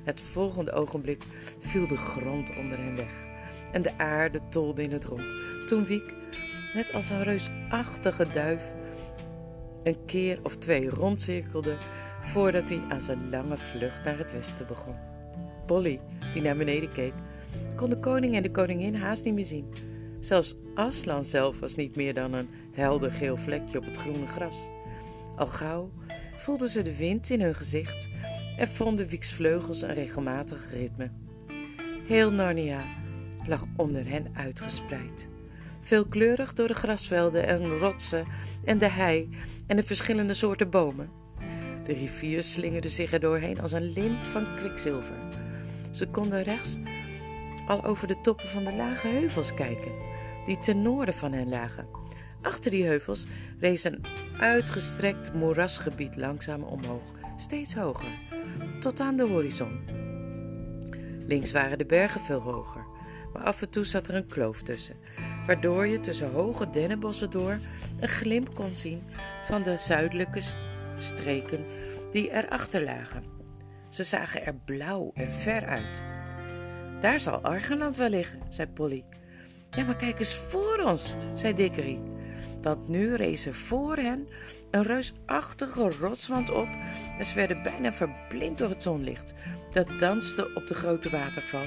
Het 0.02 0.20
volgende 0.20 0.72
ogenblik 0.72 1.22
viel 1.58 1.86
de 1.86 1.96
grond 1.96 2.56
onder 2.56 2.78
hen 2.78 2.96
weg 2.96 3.32
en 3.72 3.82
de 3.82 3.98
aarde 3.98 4.40
tolde 4.50 4.82
in 4.82 4.92
het 4.92 5.04
rond. 5.04 5.34
Toen 5.66 5.86
Wiek, 5.86 6.14
net 6.74 6.92
als 6.92 7.10
een 7.10 7.22
reusachtige 7.22 8.28
duif, 8.28 8.72
een 9.82 10.04
keer 10.04 10.38
of 10.42 10.56
twee 10.56 10.90
rondcirkelde 10.90 11.76
voordat 12.20 12.68
hij 12.68 12.80
aan 12.88 13.00
zijn 13.00 13.30
lange 13.30 13.56
vlucht 13.56 14.04
naar 14.04 14.18
het 14.18 14.32
westen 14.32 14.66
begon. 14.66 14.96
Polly, 15.66 16.00
die 16.32 16.42
naar 16.42 16.56
beneden 16.56 16.92
keek, 16.92 17.12
kon 17.76 17.90
de 17.90 18.00
koning 18.00 18.34
en 18.34 18.42
de 18.42 18.50
koningin 18.50 18.94
haast 18.94 19.24
niet 19.24 19.34
meer 19.34 19.44
zien. 19.44 19.72
Zelfs 20.20 20.56
Aslan 20.74 21.24
zelf 21.24 21.60
was 21.60 21.74
niet 21.74 21.96
meer 21.96 22.14
dan 22.14 22.32
een 22.32 22.48
helder 22.72 23.10
geel 23.10 23.36
vlekje 23.36 23.78
op 23.78 23.84
het 23.84 23.96
groene 23.96 24.26
gras. 24.26 24.66
Al 25.36 25.46
gauw 25.46 25.90
voelden 26.36 26.68
ze 26.68 26.82
de 26.82 26.96
wind 26.96 27.30
in 27.30 27.40
hun 27.40 27.54
gezicht 27.54 28.08
en 28.56 28.68
vonden 28.68 29.08
Wieks 29.08 29.32
vleugels 29.32 29.82
een 29.82 29.94
regelmatig 29.94 30.70
ritme. 30.72 31.10
Heel 32.06 32.30
Narnia 32.32 32.84
lag 33.46 33.64
onder 33.76 34.08
hen 34.08 34.26
uitgespreid. 34.34 35.32
Veelkleurig 35.84 36.54
door 36.54 36.66
de 36.66 36.74
grasvelden 36.74 37.46
en 37.46 37.78
rotsen 37.78 38.26
en 38.64 38.78
de 38.78 38.88
hei 38.88 39.28
en 39.66 39.76
de 39.76 39.82
verschillende 39.82 40.34
soorten 40.34 40.70
bomen. 40.70 41.10
De 41.84 41.92
rivier 41.92 42.42
slingerde 42.42 42.88
zich 42.88 43.12
er 43.12 43.20
doorheen 43.20 43.60
als 43.60 43.72
een 43.72 43.92
lint 43.92 44.26
van 44.26 44.56
kwikzilver. 44.56 45.16
Ze 45.90 46.06
konden 46.06 46.42
rechts 46.42 46.76
al 47.66 47.84
over 47.84 48.06
de 48.06 48.20
toppen 48.20 48.48
van 48.48 48.64
de 48.64 48.72
lage 48.72 49.08
heuvels 49.08 49.54
kijken, 49.54 49.92
die 50.46 50.58
ten 50.58 50.82
noorden 50.82 51.14
van 51.14 51.32
hen 51.32 51.48
lagen. 51.48 51.86
Achter 52.42 52.70
die 52.70 52.84
heuvels 52.84 53.26
rees 53.58 53.84
een 53.84 54.04
uitgestrekt 54.36 55.34
moerasgebied 55.34 56.16
langzaam 56.16 56.62
omhoog, 56.62 57.02
steeds 57.36 57.74
hoger, 57.74 58.18
tot 58.80 59.00
aan 59.00 59.16
de 59.16 59.26
horizon. 59.26 59.80
Links 61.26 61.52
waren 61.52 61.78
de 61.78 61.86
bergen 61.86 62.20
veel 62.20 62.40
hoger, 62.40 62.84
maar 63.32 63.42
af 63.42 63.62
en 63.62 63.70
toe 63.70 63.84
zat 63.84 64.08
er 64.08 64.14
een 64.14 64.26
kloof 64.26 64.62
tussen, 64.62 64.96
waardoor 65.46 65.86
je 65.86 66.00
tussen 66.00 66.32
hoge 66.32 66.70
dennenbossen 66.70 67.30
door 67.30 67.58
een 68.00 68.08
glimp 68.08 68.54
kon 68.54 68.74
zien 68.74 69.02
van 69.42 69.62
de 69.62 69.76
zuidelijke 69.76 70.40
streken 70.96 71.64
die 72.10 72.30
erachter 72.30 72.84
lagen. 72.84 73.24
Ze 73.88 74.02
zagen 74.02 74.46
er 74.46 74.54
blauw 74.54 75.10
en 75.14 75.30
ver 75.30 75.66
uit. 75.66 76.02
Daar 77.00 77.20
zal 77.20 77.40
Argenland 77.40 77.96
wel 77.96 78.08
liggen, 78.08 78.40
zei 78.48 78.68
Polly. 78.68 79.04
Ja, 79.70 79.84
maar 79.84 79.96
kijk 79.96 80.18
eens 80.18 80.34
voor 80.34 80.78
ons, 80.78 81.14
zei 81.34 81.54
Dickery. 81.54 82.00
Want 82.62 82.88
nu 82.88 83.14
rees 83.14 83.46
er 83.46 83.54
voor 83.54 83.96
hen 83.96 84.28
een 84.70 84.82
reusachtige 84.82 85.90
rotswand 86.00 86.50
op 86.50 86.68
en 87.18 87.24
ze 87.24 87.34
werden 87.34 87.62
bijna 87.62 87.92
verblind 87.92 88.58
door 88.58 88.68
het 88.68 88.82
zonlicht. 88.82 89.34
Dat 89.70 89.98
danste 89.98 90.54
op 90.54 90.66
de 90.66 90.74
grote 90.74 91.10
waterval, 91.10 91.66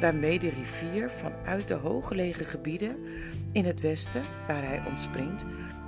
waarmee 0.00 0.38
de 0.38 0.48
rivier 0.48 1.10
vanuit 1.10 1.68
de 1.68 1.74
hooggelegen 1.74 2.46
gebieden 2.46 2.96
in 3.52 3.64
het 3.64 3.80
westen, 3.80 4.22
waar 4.46 4.66
hij 4.66 4.82
ontspringt, 4.86 5.44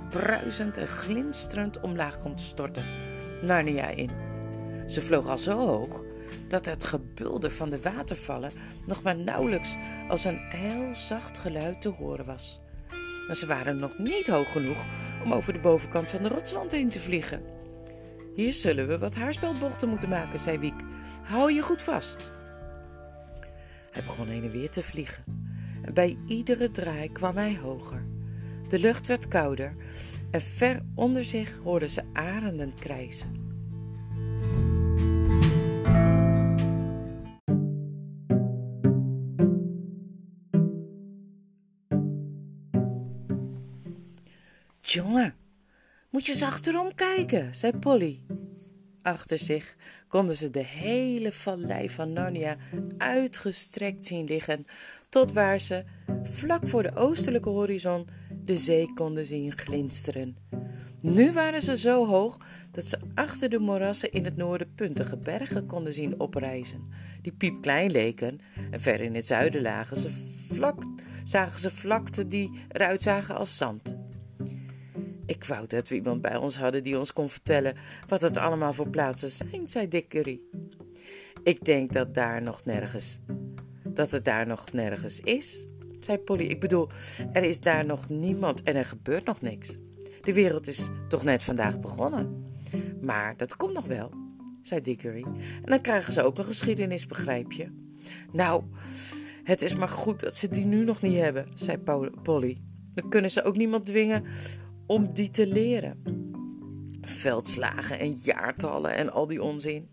bruisend 0.09 0.77
en 0.77 0.87
glinsterend 0.87 1.79
omlaag 1.79 2.19
komt 2.19 2.41
storten, 2.41 2.85
Narnia 3.41 3.87
in. 3.87 4.11
Ze 4.87 5.01
vloog 5.01 5.27
al 5.27 5.37
zo 5.37 5.57
hoog 5.57 6.03
dat 6.47 6.65
het 6.65 6.83
gebulder 6.83 7.51
van 7.51 7.69
de 7.69 7.81
watervallen 7.81 8.51
nog 8.87 9.01
maar 9.01 9.15
nauwelijks 9.15 9.75
als 10.07 10.23
een 10.25 10.39
heel 10.39 10.95
zacht 10.95 11.37
geluid 11.37 11.81
te 11.81 11.89
horen 11.89 12.25
was. 12.25 12.59
En 13.27 13.35
ze 13.35 13.47
waren 13.47 13.77
nog 13.77 13.97
niet 13.97 14.27
hoog 14.27 14.51
genoeg 14.51 14.85
om 15.23 15.33
over 15.33 15.53
de 15.53 15.59
bovenkant 15.59 16.09
van 16.09 16.23
de 16.23 16.29
rotswand 16.29 16.71
heen 16.71 16.89
te 16.89 16.99
vliegen. 16.99 17.43
Hier 18.35 18.53
zullen 18.53 18.87
we 18.87 18.97
wat 18.97 19.15
haarspelbochten 19.15 19.89
moeten 19.89 20.09
maken, 20.09 20.39
zei 20.39 20.57
Wiek. 20.57 20.81
Hou 21.23 21.53
je 21.53 21.61
goed 21.61 21.81
vast. 21.81 22.31
Hij 23.91 24.03
begon 24.03 24.27
heen 24.27 24.43
en 24.43 24.51
weer 24.51 24.69
te 24.69 24.81
vliegen. 24.81 25.23
En 25.81 25.93
bij 25.93 26.17
iedere 26.27 26.71
draai 26.71 27.11
kwam 27.11 27.35
hij 27.35 27.57
hoger. 27.57 28.05
De 28.69 28.79
lucht 28.79 29.07
werd 29.07 29.27
kouder 29.27 29.75
en 30.31 30.41
ver 30.41 30.81
onder 30.95 31.23
zich 31.23 31.57
hoorden 31.63 31.89
ze 31.89 32.03
arenden 32.13 32.73
krijzen. 32.79 33.47
Jongen, 44.81 45.35
moet 46.09 46.25
je 46.25 46.31
eens 46.31 46.43
achterom 46.43 46.95
kijken, 46.95 47.55
zei 47.55 47.77
Polly. 47.77 48.21
Achter 49.09 49.37
zich 49.37 49.75
konden 50.07 50.35
ze 50.35 50.49
de 50.49 50.63
hele 50.65 51.31
vallei 51.31 51.89
van 51.89 52.13
Narnia 52.13 52.57
uitgestrekt 52.97 54.05
zien 54.05 54.25
liggen, 54.25 54.65
tot 55.09 55.33
waar 55.33 55.59
ze, 55.59 55.83
vlak 56.23 56.67
voor 56.67 56.83
de 56.83 56.95
oostelijke 56.95 57.49
horizon, 57.49 58.07
de 58.45 58.57
zee 58.57 58.93
konden 58.93 59.25
zien 59.25 59.57
glinsteren. 59.57 60.37
Nu 60.99 61.31
waren 61.31 61.61
ze 61.61 61.77
zo 61.77 62.05
hoog 62.07 62.37
dat 62.71 62.85
ze 62.85 62.99
achter 63.15 63.49
de 63.49 63.59
moerassen 63.59 64.11
in 64.11 64.25
het 64.25 64.35
noorden 64.35 64.73
puntige 64.75 65.17
bergen 65.17 65.65
konden 65.65 65.93
zien 65.93 66.19
oprijzen, 66.19 66.89
die 67.21 67.33
piepklein 67.33 67.91
leken, 67.91 68.39
en 68.71 68.79
ver 68.79 69.01
in 69.01 69.15
het 69.15 69.25
zuiden 69.25 69.61
lagen 69.61 69.97
ze 69.97 70.09
vlak, 70.51 70.83
zagen 71.23 71.59
ze 71.59 71.69
vlakten 71.69 72.29
die 72.29 72.59
eruit 72.71 73.01
zagen 73.01 73.35
als 73.35 73.57
zand. 73.57 73.98
Ik 75.29 75.43
wou 75.43 75.67
dat 75.67 75.87
we 75.87 75.95
iemand 75.95 76.21
bij 76.21 76.35
ons 76.35 76.57
hadden 76.57 76.83
die 76.83 76.99
ons 76.99 77.13
kon 77.13 77.29
vertellen 77.29 77.75
wat 78.07 78.21
het 78.21 78.37
allemaal 78.37 78.73
voor 78.73 78.89
plaatsen 78.89 79.29
zijn, 79.29 79.69
zei 79.69 79.87
Dickery. 79.87 80.39
Ik 81.43 81.65
denk 81.65 81.93
dat 81.93 82.13
daar 82.13 82.41
nog 82.41 82.65
nergens, 82.65 83.19
dat 83.83 84.11
het 84.11 84.25
daar 84.25 84.47
nog 84.47 84.71
nergens 84.71 85.19
is, 85.19 85.67
zei 85.99 86.17
Polly. 86.17 86.43
Ik 86.43 86.59
bedoel, 86.59 86.89
er 87.33 87.43
is 87.43 87.59
daar 87.59 87.85
nog 87.85 88.09
niemand 88.09 88.63
en 88.63 88.75
er 88.75 88.85
gebeurt 88.85 89.25
nog 89.25 89.41
niks. 89.41 89.77
De 90.21 90.33
wereld 90.33 90.67
is 90.67 90.89
toch 91.07 91.23
net 91.23 91.43
vandaag 91.43 91.79
begonnen. 91.79 92.51
Maar 93.01 93.37
dat 93.37 93.55
komt 93.55 93.73
nog 93.73 93.85
wel, 93.85 94.11
zei 94.61 94.81
Dickery. 94.81 95.23
En 95.23 95.65
dan 95.65 95.81
krijgen 95.81 96.13
ze 96.13 96.23
ook 96.23 96.37
een 96.37 96.45
geschiedenis, 96.45 97.05
begrijp 97.05 97.51
je? 97.51 97.67
Nou, 98.31 98.63
het 99.43 99.61
is 99.61 99.75
maar 99.75 99.89
goed 99.89 100.19
dat 100.19 100.35
ze 100.35 100.47
die 100.47 100.65
nu 100.65 100.83
nog 100.83 101.01
niet 101.01 101.17
hebben, 101.17 101.47
zei 101.55 101.77
Polly. 102.23 102.57
Dan 102.93 103.09
kunnen 103.09 103.31
ze 103.31 103.43
ook 103.43 103.57
niemand 103.57 103.85
dwingen 103.85 104.23
om 104.89 105.13
die 105.13 105.29
te 105.29 105.47
leren. 105.47 106.03
Veldslagen 107.01 107.99
en 107.99 108.13
jaartallen 108.13 108.95
en 108.95 109.11
al 109.11 109.27
die 109.27 109.43
onzin. 109.43 109.89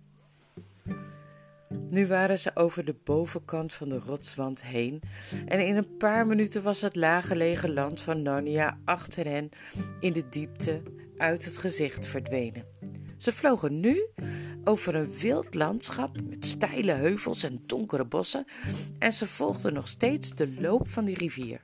Nu 1.89 2.07
waren 2.07 2.39
ze 2.39 2.51
over 2.55 2.85
de 2.85 2.95
bovenkant 3.05 3.73
van 3.73 3.89
de 3.89 3.99
rotswand 3.99 4.65
heen 4.65 5.03
en 5.47 5.67
in 5.67 5.77
een 5.77 5.97
paar 5.97 6.27
minuten 6.27 6.63
was 6.63 6.81
het 6.81 6.97
laaggelegen 6.97 7.73
land 7.73 8.01
van 8.01 8.23
Narnia 8.23 8.79
achter 8.85 9.25
hen 9.25 9.49
in 10.01 10.13
de 10.13 10.29
diepte 10.29 10.83
uit 11.17 11.45
het 11.45 11.57
gezicht 11.57 12.07
verdwenen. 12.07 12.65
Ze 13.17 13.33
vlogen 13.33 13.81
nu 13.81 14.07
over 14.65 14.95
een 14.95 15.13
wild 15.13 15.55
landschap 15.55 16.17
met 16.29 16.47
steile 16.47 16.93
heuvels 16.93 17.43
en 17.43 17.63
donkere 17.67 18.05
bossen 18.05 18.45
en 18.99 19.13
ze 19.13 19.27
volgden 19.27 19.73
nog 19.73 19.89
steeds 19.89 20.35
de 20.35 20.61
loop 20.61 20.89
van 20.89 21.05
die 21.05 21.17
rivier. 21.17 21.61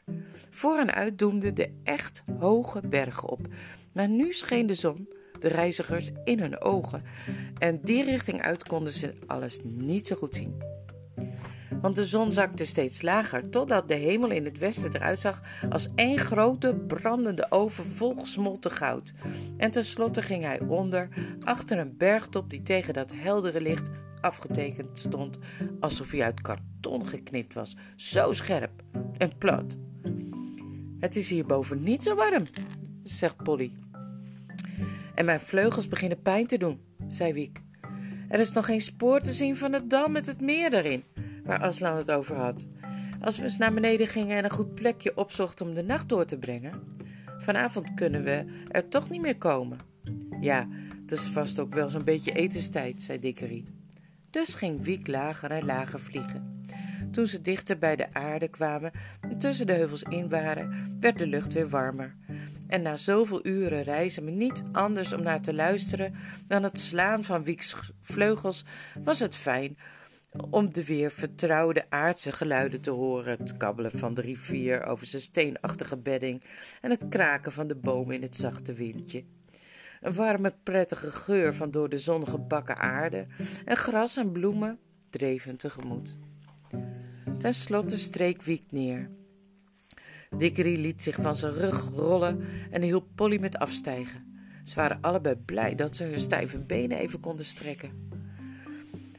Voor 0.51 0.79
en 0.79 0.95
uit 0.95 1.19
doemden 1.19 1.55
de 1.55 1.73
echt 1.85 2.25
hoge 2.39 2.89
bergen 2.89 3.29
op, 3.29 3.47
maar 3.93 4.09
nu 4.09 4.33
scheen 4.33 4.67
de 4.67 4.75
zon 4.75 5.09
de 5.43 5.49
reizigers 5.49 6.11
in 6.25 6.41
hun 6.41 6.61
ogen 6.61 7.03
en 7.59 7.81
die 7.83 8.05
richting 8.05 8.43
uit 8.43 8.63
konden 8.63 8.93
ze 8.93 9.15
alles 9.27 9.61
niet 9.65 10.07
zo 10.07 10.17
goed 10.17 10.35
zien. 10.35 10.63
Want 11.81 11.95
de 11.95 12.05
zon 12.05 12.33
zakte 12.33 12.67
steeds 12.67 13.03
lager, 13.03 13.49
totdat 13.49 13.89
de 13.89 13.95
hemel 13.95 14.31
in 14.31 14.45
het 14.45 14.59
westen 14.59 14.95
eruit 14.95 15.19
zag 15.19 15.41
als 15.71 15.89
één 15.95 16.19
grote 16.19 16.75
brandende 16.75 17.47
oven 17.51 17.85
vol 17.85 18.15
gesmolten 18.15 18.71
goud. 18.71 19.13
En 19.57 19.71
tenslotte 19.71 20.23
ging 20.23 20.45
hij 20.45 20.61
onder, 20.61 21.09
achter 21.41 21.79
een 21.79 21.97
bergtop 21.97 22.51
die 22.51 22.63
tegen 22.63 22.95
dat 22.95 23.13
heldere 23.15 23.61
licht 23.61 23.91
afgetekend 24.21 24.99
stond, 24.99 25.39
alsof 25.81 26.11
hij 26.11 26.23
uit 26.23 26.41
karton 26.41 27.07
geknipt 27.07 27.55
was, 27.55 27.77
zo 27.97 28.33
scherp 28.33 28.71
en 29.23 29.39
plat. 29.39 29.77
Het 30.99 31.17
is 31.17 31.31
hierboven 31.31 31.83
niet 31.83 32.03
zo 32.03 32.15
warm, 32.15 32.47
zegt 33.03 33.37
Polly. 33.37 33.73
En 35.15 35.25
mijn 35.25 35.41
vleugels 35.41 35.89
beginnen 35.89 36.23
pijn 36.23 36.47
te 36.47 36.59
doen, 36.59 36.81
zei 37.07 37.33
Wiek. 37.33 37.61
Er 38.29 38.41
is 38.41 38.53
nog 38.53 38.67
geen 38.67 38.81
spoor 38.81 39.21
te 39.21 39.33
zien 39.33 39.57
van 39.57 39.73
het 39.73 39.91
dal 39.91 40.09
met 40.09 40.27
het 40.27 40.41
meer 40.41 40.75
erin, 40.75 41.05
waar 41.45 41.61
Aslan 41.61 41.97
het 41.97 42.11
over 42.11 42.37
had. 42.37 42.67
Als 43.21 43.37
we 43.37 43.43
eens 43.43 43.59
naar 43.59 43.73
beneden 43.73 44.07
gingen 44.07 44.37
en 44.37 44.45
een 44.45 44.51
goed 44.51 44.75
plekje 44.75 45.17
opzochten 45.17 45.67
om 45.67 45.75
de 45.75 45.83
nacht 45.83 46.09
door 46.09 46.25
te 46.25 46.39
brengen, 46.39 46.83
Vanavond 47.39 47.95
kunnen 47.95 48.23
we 48.23 48.45
er 48.69 48.89
toch 48.89 49.11
niet 49.11 49.23
meer 49.23 49.39
komen. 49.39 49.79
Ja, 50.41 50.69
het 51.03 51.13
is 51.13 51.27
vast 51.27 51.59
ook 51.59 51.75
wel 51.75 51.89
zo'n 51.89 52.05
beetje 52.05 52.33
etenstijd, 52.33 53.03
zei 53.03 53.19
Dickery. 53.19 53.65
Dus 54.31 54.55
ging 54.55 54.83
Wiek 54.83 55.07
lager 55.07 55.51
en 55.51 55.65
lager 55.65 56.01
vliegen. 56.01 56.52
Toen 57.13 57.27
ze 57.27 57.41
dichter 57.41 57.79
bij 57.79 57.97
de 57.97 58.13
aarde 58.13 58.49
kwamen 58.49 58.93
en 59.21 59.39
tussen 59.39 59.67
de 59.67 59.73
heuvels 59.73 60.03
in 60.03 60.29
waren, 60.29 60.97
werd 61.01 61.19
de 61.19 61.27
lucht 61.27 61.53
weer 61.53 61.69
warmer. 61.69 62.17
En 62.67 62.83
na 62.83 62.97
zoveel 62.97 63.47
uren 63.47 63.83
reizen 63.83 64.37
niet 64.37 64.63
anders 64.73 65.13
om 65.13 65.23
naar 65.23 65.41
te 65.41 65.55
luisteren 65.55 66.15
dan 66.47 66.63
het 66.63 66.79
slaan 66.79 67.25
van 67.25 67.45
Wieks 67.45 67.77
vleugels, 68.01 68.65
was 69.05 69.21
het 69.21 69.35
fijn 69.35 69.77
om 70.51 70.73
de 70.73 70.85
weer 70.85 71.11
vertrouwde 71.11 71.87
aardse 71.89 72.33
geluiden 72.33 72.81
te 72.81 72.91
horen: 72.91 73.39
het 73.39 73.57
kabbelen 73.57 73.91
van 73.91 74.15
de 74.15 74.21
rivier 74.21 74.85
over 74.85 75.07
zijn 75.07 75.23
steenachtige 75.23 75.97
bedding 75.97 76.43
en 76.81 76.91
het 76.91 77.09
kraken 77.09 77.53
van 77.53 77.67
de 77.67 77.77
bomen 77.77 78.15
in 78.15 78.23
het 78.23 78.37
zachte 78.37 78.73
windje. 78.73 79.25
Een 80.01 80.15
warme, 80.15 80.55
prettige 80.63 81.11
geur 81.11 81.55
van 81.55 81.71
door 81.71 81.89
de 81.89 81.99
zon 81.99 82.29
gebakken 82.29 82.77
aarde 82.77 83.27
en 83.65 83.77
gras 83.77 84.17
en 84.17 84.33
bloemen 84.33 84.79
dreven 85.11 85.57
tegemoet. 85.57 86.19
Ten 87.43 87.55
slotte 87.55 87.99
streek 87.99 88.43
Wiek 88.43 88.63
neer. 88.71 89.11
Dickery 90.37 90.81
liet 90.81 91.03
zich 91.03 91.17
van 91.21 91.37
zijn 91.37 91.53
rug 91.53 91.89
rollen 91.95 92.41
en 92.71 92.83
hielp 92.83 93.07
Polly 93.15 93.41
met 93.41 93.59
afstijgen. 93.59 94.43
Ze 94.65 94.75
waren 94.75 94.99
allebei 95.01 95.37
blij 95.37 95.75
dat 95.75 95.97
ze 95.97 96.05
hun 96.05 96.21
stijve 96.21 96.59
benen 96.59 96.99
even 96.99 97.21
konden 97.21 97.45
strekken. 97.45 98.11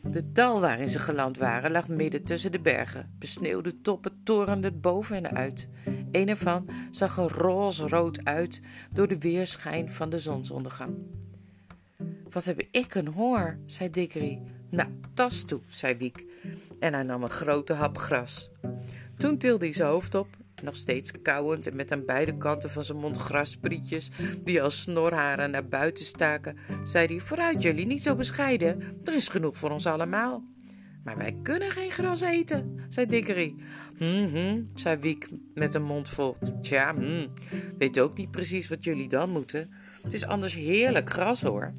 De 0.02 0.32
dal 0.32 0.60
waarin 0.60 0.90
ze 0.90 1.00
geland 1.00 1.38
waren 1.38 1.72
lag 1.72 1.88
midden 1.88 2.24
tussen 2.24 2.52
de 2.52 2.60
bergen. 2.60 3.16
Besneeuwde 3.20 3.82
toppen 3.82 4.22
torenden 4.24 4.80
boven 4.80 5.16
en 5.16 5.36
uit. 5.36 5.68
Een 6.12 6.30
ervan 6.30 6.70
zag 6.92 7.18
er 7.18 7.32
roze-rood 7.32 8.26
uit 8.26 8.62
door 8.92 9.08
de 9.08 9.18
weerschijn 9.18 9.92
van 9.92 10.10
de 10.10 10.20
zonsondergang. 10.20 10.96
Wat 12.30 12.46
heb 12.46 12.62
ik 12.72 12.96
een 12.96 13.08
honger, 13.08 13.60
zei 13.66 13.90
Dickery. 13.90 14.42
Nou, 14.70 14.90
tas 15.14 15.44
toe, 15.44 15.62
zei 15.68 15.96
Wiek. 15.96 16.33
En 16.80 16.94
hij 16.94 17.04
nam 17.04 17.24
een 17.24 17.30
grote 17.30 17.74
hap 17.74 17.98
gras. 17.98 18.52
Toen 19.18 19.38
tilde 19.38 19.66
hij 19.66 19.74
zijn 19.74 19.90
hoofd 19.90 20.16
op 20.16 20.28
nog 20.64 20.76
steeds 20.76 21.12
kauwend 21.22 21.68
en 21.68 21.76
met 21.76 21.92
aan 21.92 22.06
beide 22.06 22.38
kanten 22.38 22.70
van 22.70 22.84
zijn 22.84 22.98
mond 22.98 23.18
grassprietjes 23.18 24.10
die 24.42 24.62
als 24.62 24.82
snorharen 24.82 25.52
naar 25.52 25.68
buiten 25.68 26.06
staken, 26.06 26.58
zei 26.84 27.08
hij: 27.08 27.20
Vooruit 27.20 27.62
jullie, 27.62 27.86
niet 27.86 28.04
zo 28.04 28.16
bescheiden. 28.16 28.98
Er 29.04 29.16
is 29.16 29.28
genoeg 29.30 29.58
voor 29.58 29.70
ons 29.72 29.86
allemaal. 29.86 30.44
Maar 31.04 31.18
wij 31.18 31.38
kunnen 31.42 31.72
geen 31.72 31.92
gras 31.92 32.22
eten, 32.22 32.76
zei 32.90 33.06
Dickery. 33.06 33.56
Hm, 33.98 34.64
zei 34.74 34.98
Wiek 34.98 35.28
met 35.54 35.74
een 35.74 35.84
mond 35.84 36.10
vol. 36.10 36.36
Tja, 36.62 36.96
hm, 36.96 37.28
weet 37.78 38.00
ook 38.00 38.18
niet 38.18 38.32
precies 38.32 38.68
wat 38.68 38.84
jullie 38.84 39.10
dan 39.10 39.30
moeten. 39.30 39.74
Het 40.02 40.14
is 40.14 40.26
anders 40.26 40.56
heerlijk 40.56 41.10
gras 41.10 41.42
hoor. 41.42 41.74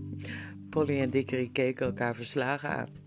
Polly 0.70 1.00
en 1.00 1.10
Dickery 1.10 1.50
keken 1.52 1.86
elkaar 1.86 2.14
verslagen 2.14 2.68
aan. 2.68 2.99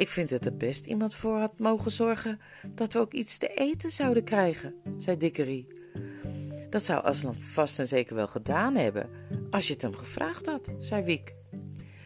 Ik 0.00 0.08
vind 0.08 0.28
dat 0.28 0.44
er 0.44 0.56
best 0.56 0.86
iemand 0.86 1.14
voor 1.14 1.38
had 1.38 1.58
mogen 1.58 1.90
zorgen 1.90 2.40
dat 2.74 2.92
we 2.92 2.98
ook 2.98 3.12
iets 3.12 3.38
te 3.38 3.54
eten 3.54 3.90
zouden 3.90 4.24
krijgen, 4.24 4.74
zei 4.98 5.16
Dickery. 5.16 5.66
Dat 6.70 6.82
zou 6.82 7.04
Aslan 7.04 7.40
vast 7.40 7.78
en 7.78 7.88
zeker 7.88 8.14
wel 8.14 8.26
gedaan 8.26 8.74
hebben, 8.74 9.10
als 9.50 9.66
je 9.66 9.72
het 9.72 9.82
hem 9.82 9.94
gevraagd 9.94 10.46
had, 10.46 10.70
zei 10.78 11.02
Wiek. 11.04 11.34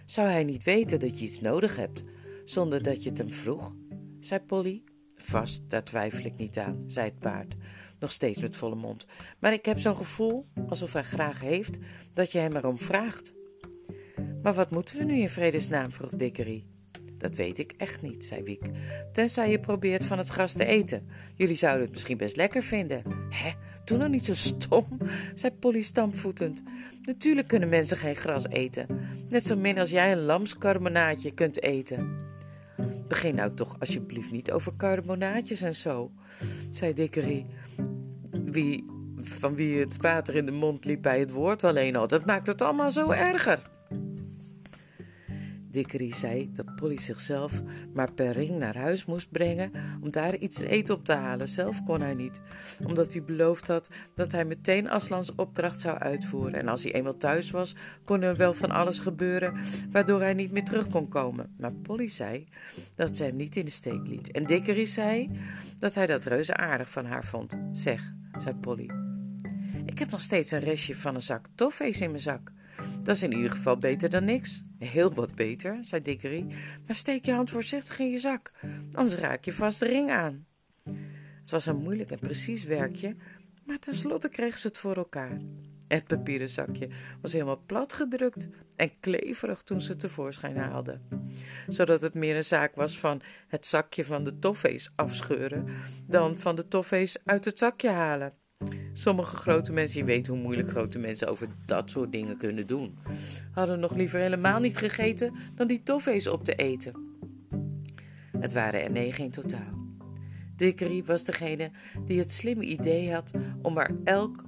Zou 0.07 0.29
hij 0.29 0.45
niet 0.45 0.63
weten 0.63 1.01
dat 1.01 1.19
je 1.19 1.25
iets 1.25 1.41
nodig 1.41 1.77
hebt, 1.77 2.05
zonder 2.45 2.83
dat 2.83 3.03
je 3.03 3.09
het 3.09 3.19
hem 3.19 3.31
vroeg? 3.31 3.75
zei 4.21 4.41
Polly. 4.41 4.83
Vast, 5.17 5.71
daar 5.71 5.85
twijfel 5.85 6.25
ik 6.25 6.37
niet 6.37 6.59
aan, 6.59 6.85
zei 6.87 7.09
het 7.09 7.19
paard, 7.19 7.55
nog 7.99 8.13
steeds 8.13 8.41
met 8.41 8.57
volle 8.57 8.77
mond. 8.77 9.07
Maar 9.39 9.53
ik 9.53 9.65
heb 9.65 9.79
zo'n 9.79 9.97
gevoel, 9.97 10.47
alsof 10.69 10.93
hij 10.93 11.03
graag 11.03 11.41
heeft, 11.41 11.79
dat 12.13 12.33
je 12.33 12.39
hem 12.39 12.57
erom 12.57 12.79
vraagt. 12.79 13.35
Maar 14.43 14.55
wat 14.55 14.71
moeten 14.71 14.97
we 14.97 15.05
nu 15.05 15.15
in 15.15 15.29
vredesnaam? 15.29 15.93
vroeg 15.93 16.11
Dickery. 16.11 16.74
Dat 17.25 17.35
weet 17.35 17.59
ik 17.59 17.75
echt 17.77 18.03
niet, 18.03 18.25
zei 18.25 18.43
Wiek. 18.43 18.63
Tenzij 19.13 19.51
je 19.51 19.61
probeert 19.61 20.05
van 20.05 20.19
het 20.19 20.29
gras 20.29 20.53
te 20.53 20.65
eten. 20.65 21.09
Jullie 21.37 21.57
zouden 21.57 21.83
het 21.83 21.93
misschien 21.93 22.17
best 22.17 22.37
lekker 22.37 22.63
vinden. 22.63 23.03
Hè, 23.31 23.53
doe 23.85 23.99
nou 23.99 24.11
niet 24.11 24.25
zo 24.25 24.35
stom, 24.35 24.87
zei 25.35 25.53
Polly 25.53 25.81
stampvoetend. 25.81 26.63
Natuurlijk 27.03 27.49
kunnen 27.49 27.69
mensen 27.69 27.97
geen 27.97 28.15
gras 28.15 28.49
eten. 28.49 28.87
Net 29.29 29.47
zo 29.47 29.57
min 29.57 29.79
als 29.79 29.91
jij 29.91 30.13
een 30.13 30.25
lamskarbonaatje 30.25 31.31
kunt 31.31 31.63
eten. 31.63 32.27
Begin 33.09 33.35
nou 33.35 33.55
toch 33.55 33.77
alsjeblieft 33.79 34.33
niet 34.33 34.53
over 34.53 34.73
carbonaatjes 34.77 35.61
en 35.61 35.75
zo, 35.75 36.11
zei 36.71 36.93
Dickery. 36.93 37.47
Wie, 38.45 38.85
van 39.21 39.55
wie 39.55 39.79
het 39.79 39.97
water 39.97 40.37
in 40.37 40.47
de 40.47 40.53
mond 40.53 40.85
liep 40.85 41.03
bij 41.03 41.19
het 41.19 41.31
woord 41.31 41.65
alleen 41.65 41.97
al. 41.97 42.09
Dat 42.09 42.27
maakt 42.27 42.47
het 42.47 42.63
allemaal 42.63 42.91
zo 42.91 43.11
erger. 43.11 43.73
Dickery 45.75 46.13
zei 46.13 46.51
dat 46.53 46.75
Polly 46.77 46.99
zichzelf 46.99 47.63
maar 47.95 48.13
per 48.13 48.33
ring 48.33 48.59
naar 48.59 48.77
huis 48.77 49.05
moest 49.05 49.31
brengen 49.31 49.71
om 50.01 50.11
daar 50.11 50.37
iets 50.37 50.59
te 50.59 50.69
eten 50.69 50.95
op 50.95 51.05
te 51.05 51.13
halen. 51.13 51.49
Zelf 51.49 51.83
kon 51.83 52.01
hij 52.01 52.15
niet, 52.15 52.41
omdat 52.87 53.13
hij 53.13 53.23
beloofd 53.23 53.69
had 53.69 53.91
dat 54.15 54.33
hij 54.33 54.45
meteen 54.45 54.91
Aslans 54.91 55.35
opdracht 55.35 55.81
zou 55.81 55.99
uitvoeren. 55.99 56.61
En 56.61 56.69
als 56.69 56.83
hij 56.83 56.93
eenmaal 56.93 57.17
thuis 57.17 57.51
was, 57.51 57.75
kon 58.05 58.23
er 58.23 58.37
wel 58.37 58.55
van 58.55 58.71
alles 58.71 58.99
gebeuren 58.99 59.57
waardoor 59.91 60.21
hij 60.21 60.35
niet 60.35 60.53
meer 60.53 60.65
terug 60.65 60.87
kon 60.87 61.09
komen. 61.09 61.55
Maar 61.59 61.73
Polly 61.73 62.09
zei 62.09 62.49
dat 62.95 63.17
ze 63.17 63.25
hem 63.25 63.37
niet 63.37 63.57
in 63.57 63.65
de 63.65 63.71
steek 63.71 64.07
liet. 64.07 64.31
En 64.31 64.45
Dickery 64.45 64.87
zei 64.87 65.31
dat 65.79 65.95
hij 65.95 66.07
dat 66.07 66.25
reuze 66.25 66.57
aardig 66.57 66.91
van 66.91 67.05
haar 67.05 67.25
vond. 67.25 67.59
Zeg, 67.73 68.13
zei 68.39 68.55
Polly. 68.55 68.91
Ik 69.85 69.99
heb 69.99 70.11
nog 70.11 70.21
steeds 70.21 70.51
een 70.51 70.61
restje 70.61 70.95
van 70.95 71.15
een 71.15 71.23
zak 71.23 71.47
toffees 71.55 72.01
in 72.01 72.11
mijn 72.11 72.23
zak. 72.23 72.53
Dat 73.03 73.15
is 73.15 73.23
in 73.23 73.33
ieder 73.33 73.51
geval 73.51 73.77
beter 73.77 74.11
dan 74.11 74.25
niks. 74.25 74.63
Heel 74.79 75.15
wat 75.15 75.35
beter, 75.35 75.79
zei 75.83 76.03
Dickery, 76.03 76.47
maar 76.87 76.97
steek 76.97 77.25
je 77.25 77.33
hand 77.33 77.51
voorzichtig 77.51 77.99
in 77.99 78.11
je 78.11 78.19
zak, 78.19 78.53
anders 78.93 79.17
raak 79.17 79.45
je 79.45 79.53
vast 79.53 79.81
de 79.81 79.87
ring 79.87 80.11
aan. 80.11 80.47
Het 81.41 81.51
was 81.51 81.67
een 81.67 81.83
moeilijk 81.83 82.11
en 82.11 82.19
precies 82.19 82.65
werkje, 82.65 83.17
maar 83.65 83.79
tenslotte 83.79 84.29
kreeg 84.29 84.59
ze 84.59 84.67
het 84.67 84.79
voor 84.79 84.97
elkaar. 84.97 85.41
Het 85.89 86.07
papieren 86.07 86.51
zakje 86.51 86.89
was 87.21 87.33
helemaal 87.33 87.63
platgedrukt 87.67 88.49
en 88.77 89.01
kleverig 89.01 89.63
toen 89.63 89.81
ze 89.81 89.91
het 89.91 90.01
tevoorschijn 90.01 90.57
haalde, 90.57 91.01
zodat 91.69 92.01
het 92.01 92.15
meer 92.15 92.37
een 92.37 92.45
zaak 92.45 92.75
was 92.75 92.99
van 92.99 93.21
het 93.49 93.67
zakje 93.67 94.05
van 94.05 94.25
de 94.25 94.39
toffees 94.39 94.93
afscheuren 94.97 95.67
dan 96.07 96.39
van 96.39 96.57
de 96.57 96.69
toffees 96.69 97.17
uit 97.25 97.45
het 97.45 97.59
zakje 97.59 97.91
halen. 97.91 98.33
Sommige 98.93 99.37
grote 99.37 99.73
mensen, 99.73 99.99
je 99.99 100.05
weet 100.05 100.27
hoe 100.27 100.39
moeilijk 100.39 100.71
grote 100.71 100.99
mensen 100.99 101.29
over 101.29 101.49
dat 101.65 101.91
soort 101.91 102.13
dingen 102.13 102.37
kunnen 102.37 102.67
doen, 102.67 102.99
hadden 103.53 103.81
nog 103.81 103.95
liever 103.95 104.19
helemaal 104.19 104.61
niet 104.61 104.77
gegeten 104.77 105.35
dan 105.55 105.67
die 105.67 105.83
toffees 105.83 106.27
op 106.27 106.45
te 106.45 106.55
eten. 106.55 106.93
Het 108.39 108.53
waren 108.53 108.83
er 108.83 108.91
negen 108.91 109.25
in 109.25 109.31
totaal. 109.31 109.83
Dickery 110.57 111.05
was 111.05 111.25
degene 111.25 111.71
die 112.07 112.19
het 112.19 112.31
slimme 112.31 112.65
idee 112.65 113.13
had 113.13 113.31
om 113.63 113.79
er 113.79 113.97
elk 114.05 114.45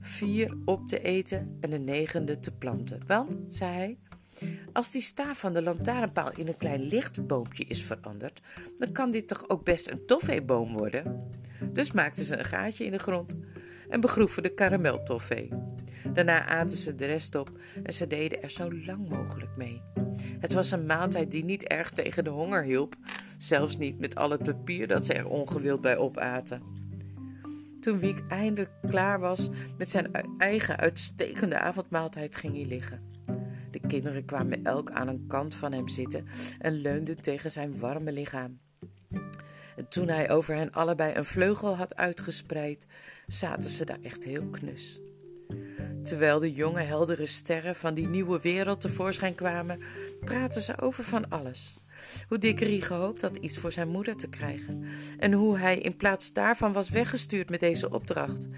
vier 0.00 0.56
op 0.64 0.86
te 0.86 1.02
eten 1.02 1.56
en 1.60 1.70
de 1.70 1.78
negende 1.78 2.40
te 2.40 2.56
planten. 2.56 3.00
Want, 3.06 3.38
zei 3.48 3.72
hij, 3.72 3.98
als 4.72 4.92
die 4.92 5.02
staaf 5.02 5.38
van 5.38 5.52
de 5.52 5.62
lantaarnpaal 5.62 6.30
in 6.36 6.48
een 6.48 6.56
klein 6.56 6.82
lichtboompje 6.82 7.64
is 7.64 7.82
veranderd, 7.82 8.40
dan 8.76 8.92
kan 8.92 9.10
dit 9.10 9.28
toch 9.28 9.48
ook 9.48 9.64
best 9.64 9.90
een 9.90 10.06
toffeeboom 10.06 10.72
worden? 10.72 11.28
Dus 11.72 11.92
maakten 11.92 12.24
ze 12.24 12.36
een 12.38 12.44
gaatje 12.44 12.84
in 12.84 12.90
de 12.90 12.98
grond 12.98 13.36
en 13.88 14.00
begroeven 14.00 14.42
de 14.42 14.54
karameltoffee. 14.54 15.48
Daarna 16.12 16.46
aten 16.46 16.76
ze 16.76 16.94
de 16.94 17.06
rest 17.06 17.34
op 17.34 17.50
en 17.82 17.92
ze 17.92 18.06
deden 18.06 18.42
er 18.42 18.50
zo 18.50 18.74
lang 18.74 19.08
mogelijk 19.08 19.56
mee. 19.56 19.82
Het 20.40 20.52
was 20.52 20.70
een 20.70 20.86
maaltijd 20.86 21.30
die 21.30 21.44
niet 21.44 21.64
erg 21.64 21.90
tegen 21.90 22.24
de 22.24 22.30
honger 22.30 22.62
hielp, 22.62 22.94
zelfs 23.38 23.76
niet 23.76 23.98
met 23.98 24.16
al 24.16 24.30
het 24.30 24.42
papier 24.42 24.86
dat 24.86 25.06
ze 25.06 25.14
er 25.14 25.28
ongewild 25.28 25.80
bij 25.80 25.96
opaten. 25.96 26.62
Toen 27.80 27.98
Wiek 27.98 28.22
eindelijk 28.28 28.70
klaar 28.88 29.20
was 29.20 29.48
met 29.78 29.88
zijn 29.88 30.10
eigen 30.38 30.76
uitstekende 30.76 31.58
avondmaaltijd, 31.58 32.36
ging 32.36 32.54
hij 32.54 32.66
liggen. 32.66 33.02
De 33.70 33.80
kinderen 33.86 34.24
kwamen 34.24 34.64
elk 34.64 34.90
aan 34.90 35.08
een 35.08 35.24
kant 35.26 35.54
van 35.54 35.72
hem 35.72 35.88
zitten 35.88 36.26
en 36.58 36.72
leunden 36.72 37.20
tegen 37.20 37.50
zijn 37.50 37.78
warme 37.78 38.12
lichaam. 38.12 38.58
En 39.78 39.88
toen 39.88 40.08
hij 40.08 40.30
over 40.30 40.54
hen 40.54 40.72
allebei 40.72 41.14
een 41.14 41.24
vleugel 41.24 41.76
had 41.76 41.96
uitgespreid, 41.96 42.86
zaten 43.26 43.70
ze 43.70 43.84
daar 43.84 44.00
echt 44.02 44.24
heel 44.24 44.46
knus. 44.50 45.00
Terwijl 46.02 46.38
de 46.38 46.52
jonge 46.52 46.82
heldere 46.82 47.26
sterren 47.26 47.76
van 47.76 47.94
die 47.94 48.08
nieuwe 48.08 48.40
wereld 48.40 48.80
tevoorschijn 48.80 49.34
kwamen, 49.34 49.80
praten 50.24 50.62
ze 50.62 50.80
over 50.80 51.04
van 51.04 51.28
alles. 51.28 51.78
Hoe 52.28 52.38
Dickery 52.38 52.80
gehoopt 52.80 53.22
had 53.22 53.36
iets 53.36 53.58
voor 53.58 53.72
zijn 53.72 53.88
moeder 53.88 54.16
te 54.16 54.28
krijgen. 54.28 54.84
En 55.18 55.32
hoe 55.32 55.58
hij 55.58 55.78
in 55.78 55.96
plaats 55.96 56.32
daarvan 56.32 56.72
was 56.72 56.90
weggestuurd 56.90 57.50
met 57.50 57.60
deze 57.60 57.90
opdracht. 57.90 58.48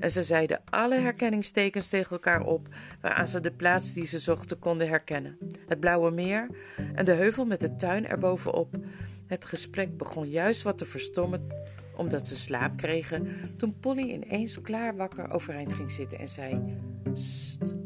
En 0.00 0.10
ze 0.10 0.22
zeiden 0.22 0.60
alle 0.64 0.98
herkenningstekens 0.98 1.88
tegen 1.88 2.10
elkaar 2.10 2.42
op, 2.42 2.68
waaraan 3.00 3.28
ze 3.28 3.40
de 3.40 3.52
plaats 3.52 3.92
die 3.92 4.06
ze 4.06 4.18
zochten 4.18 4.58
konden 4.58 4.88
herkennen. 4.88 5.38
Het 5.66 5.80
blauwe 5.80 6.10
meer 6.10 6.48
en 6.94 7.04
de 7.04 7.12
heuvel 7.12 7.44
met 7.44 7.60
de 7.60 7.76
tuin 7.76 8.08
erbovenop. 8.08 8.76
Het 9.28 9.44
gesprek 9.44 9.96
begon 9.96 10.28
juist 10.28 10.62
wat 10.62 10.78
te 10.78 10.84
verstommen 10.84 11.46
omdat 11.96 12.28
ze 12.28 12.36
slaap 12.36 12.76
kregen 12.76 13.28
toen 13.56 13.78
Polly 13.80 14.10
ineens 14.10 14.60
klaar 14.60 14.96
wakker 14.96 15.30
overeind 15.30 15.72
ging 15.72 15.90
zitten 15.90 16.18
en 16.18 16.28
zei: 16.28 16.76
Sst. 17.12 17.76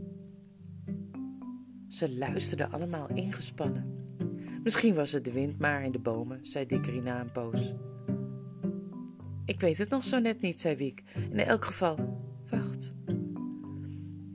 Ze 1.88 2.12
luisterden 2.12 2.70
allemaal 2.70 3.09
ingespannen. 3.14 4.07
Misschien 4.62 4.94
was 4.94 5.12
het 5.12 5.24
de 5.24 5.33
wind 5.33 5.59
maar 5.59 5.85
in 5.85 5.92
de 5.92 5.98
bomen, 5.98 6.46
zei 6.46 6.66
Dikkerie 6.66 7.02
na 7.02 7.20
een 7.20 7.33
poos. 7.33 7.74
Ik 9.44 9.61
weet 9.61 9.78
het 9.78 9.88
nog 9.88 10.05
zo 10.05 10.18
net 10.18 10.40
niet, 10.40 10.61
zei 10.61 10.76
Wiek. 10.76 11.02
In 11.31 11.38
elk 11.38 11.64
geval, 11.64 11.96
wacht. 12.50 12.92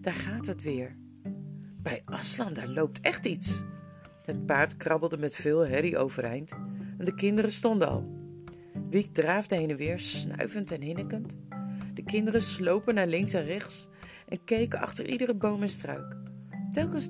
Daar 0.02 0.14
gaat 0.14 0.46
het 0.46 0.62
weer. 0.62 0.98
Bij 1.82 2.02
Aslan, 2.06 2.54
daar 2.54 2.70
loopt 2.70 3.00
echt 3.00 3.26
iets. 3.26 3.62
Het 4.26 4.46
paard 4.46 4.78
krabbelde 4.78 5.18
met 5.18 5.36
veel 5.36 5.68
herrie 5.68 5.98
overeind 5.98 6.54
de 6.98 7.16
kinderen 7.16 7.52
stonden 7.52 7.90
al. 7.90 8.16
Wiek 8.90 9.14
draafde 9.14 9.56
heen 9.56 9.70
en 9.70 9.78
weer, 9.78 10.00
snuivend 10.00 10.72
en 10.72 10.82
hinnekend. 10.82 11.38
De 11.94 12.04
kinderen 12.04 12.42
slopen 12.42 12.96
naar 12.96 13.08
links 13.08 13.34
en 13.34 13.44
rechts 13.44 13.88
en 14.28 14.44
keken 14.44 14.80
achter 14.80 15.10
iedere 15.10 15.36
boom 15.36 15.62
en 15.62 15.70
struik. 15.70 16.16
Telkens 16.72 17.10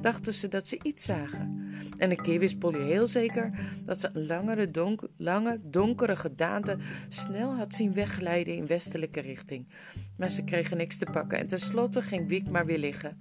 dachten 0.00 0.34
ze 0.34 0.48
dat 0.48 0.68
ze 0.68 0.78
iets 0.82 1.04
zagen. 1.04 1.72
En 1.98 2.10
een 2.10 2.22
keer 2.22 2.38
wist 2.38 2.58
Polly 2.58 2.82
heel 2.82 3.06
zeker 3.06 3.58
dat 3.84 4.00
ze 4.00 4.10
een 4.12 4.26
langere, 4.26 4.68
lange, 5.16 5.60
donkere 5.62 6.16
gedaante 6.16 6.78
snel 7.08 7.54
had 7.54 7.74
zien 7.74 7.92
wegglijden 7.92 8.56
in 8.56 8.66
westelijke 8.66 9.20
richting. 9.20 9.68
Maar 10.16 10.30
ze 10.30 10.44
kregen 10.44 10.76
niks 10.76 10.96
te 10.96 11.06
pakken 11.12 11.38
en 11.38 11.46
tenslotte 11.46 12.02
ging 12.02 12.28
Wiek 12.28 12.50
maar 12.50 12.66
weer 12.66 12.78
liggen 12.78 13.18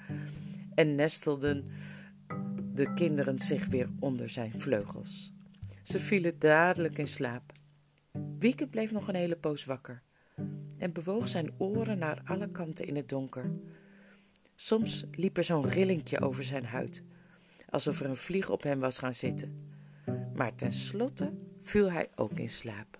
en 0.75 0.95
nestelden 0.95 1.65
de 2.73 2.93
kinderen 2.93 3.39
zich 3.39 3.65
weer 3.65 3.87
onder 3.99 4.29
zijn 4.29 4.53
vleugels. 4.57 5.33
Ze 5.89 5.99
vielen 5.99 6.39
dadelijk 6.39 6.97
in 6.97 7.07
slaap. 7.07 7.51
Wieke 8.39 8.67
bleef 8.67 8.91
nog 8.91 9.07
een 9.07 9.15
hele 9.15 9.35
poos 9.35 9.65
wakker 9.65 10.01
en 10.77 10.93
bewoog 10.93 11.27
zijn 11.27 11.53
oren 11.57 11.97
naar 11.97 12.21
alle 12.25 12.51
kanten 12.51 12.85
in 12.85 12.95
het 12.95 13.09
donker. 13.09 13.51
Soms 14.55 15.05
liep 15.11 15.37
er 15.37 15.43
zo'n 15.43 15.69
rillingje 15.69 16.21
over 16.21 16.43
zijn 16.43 16.65
huid, 16.65 17.03
alsof 17.69 17.99
er 17.99 18.05
een 18.05 18.15
vlieg 18.15 18.49
op 18.49 18.63
hem 18.63 18.79
was 18.79 18.97
gaan 18.97 19.15
zitten. 19.15 19.57
Maar 20.35 20.55
tenslotte 20.55 21.33
viel 21.61 21.91
hij 21.91 22.07
ook 22.15 22.39
in 22.39 22.49
slaap. 22.49 22.98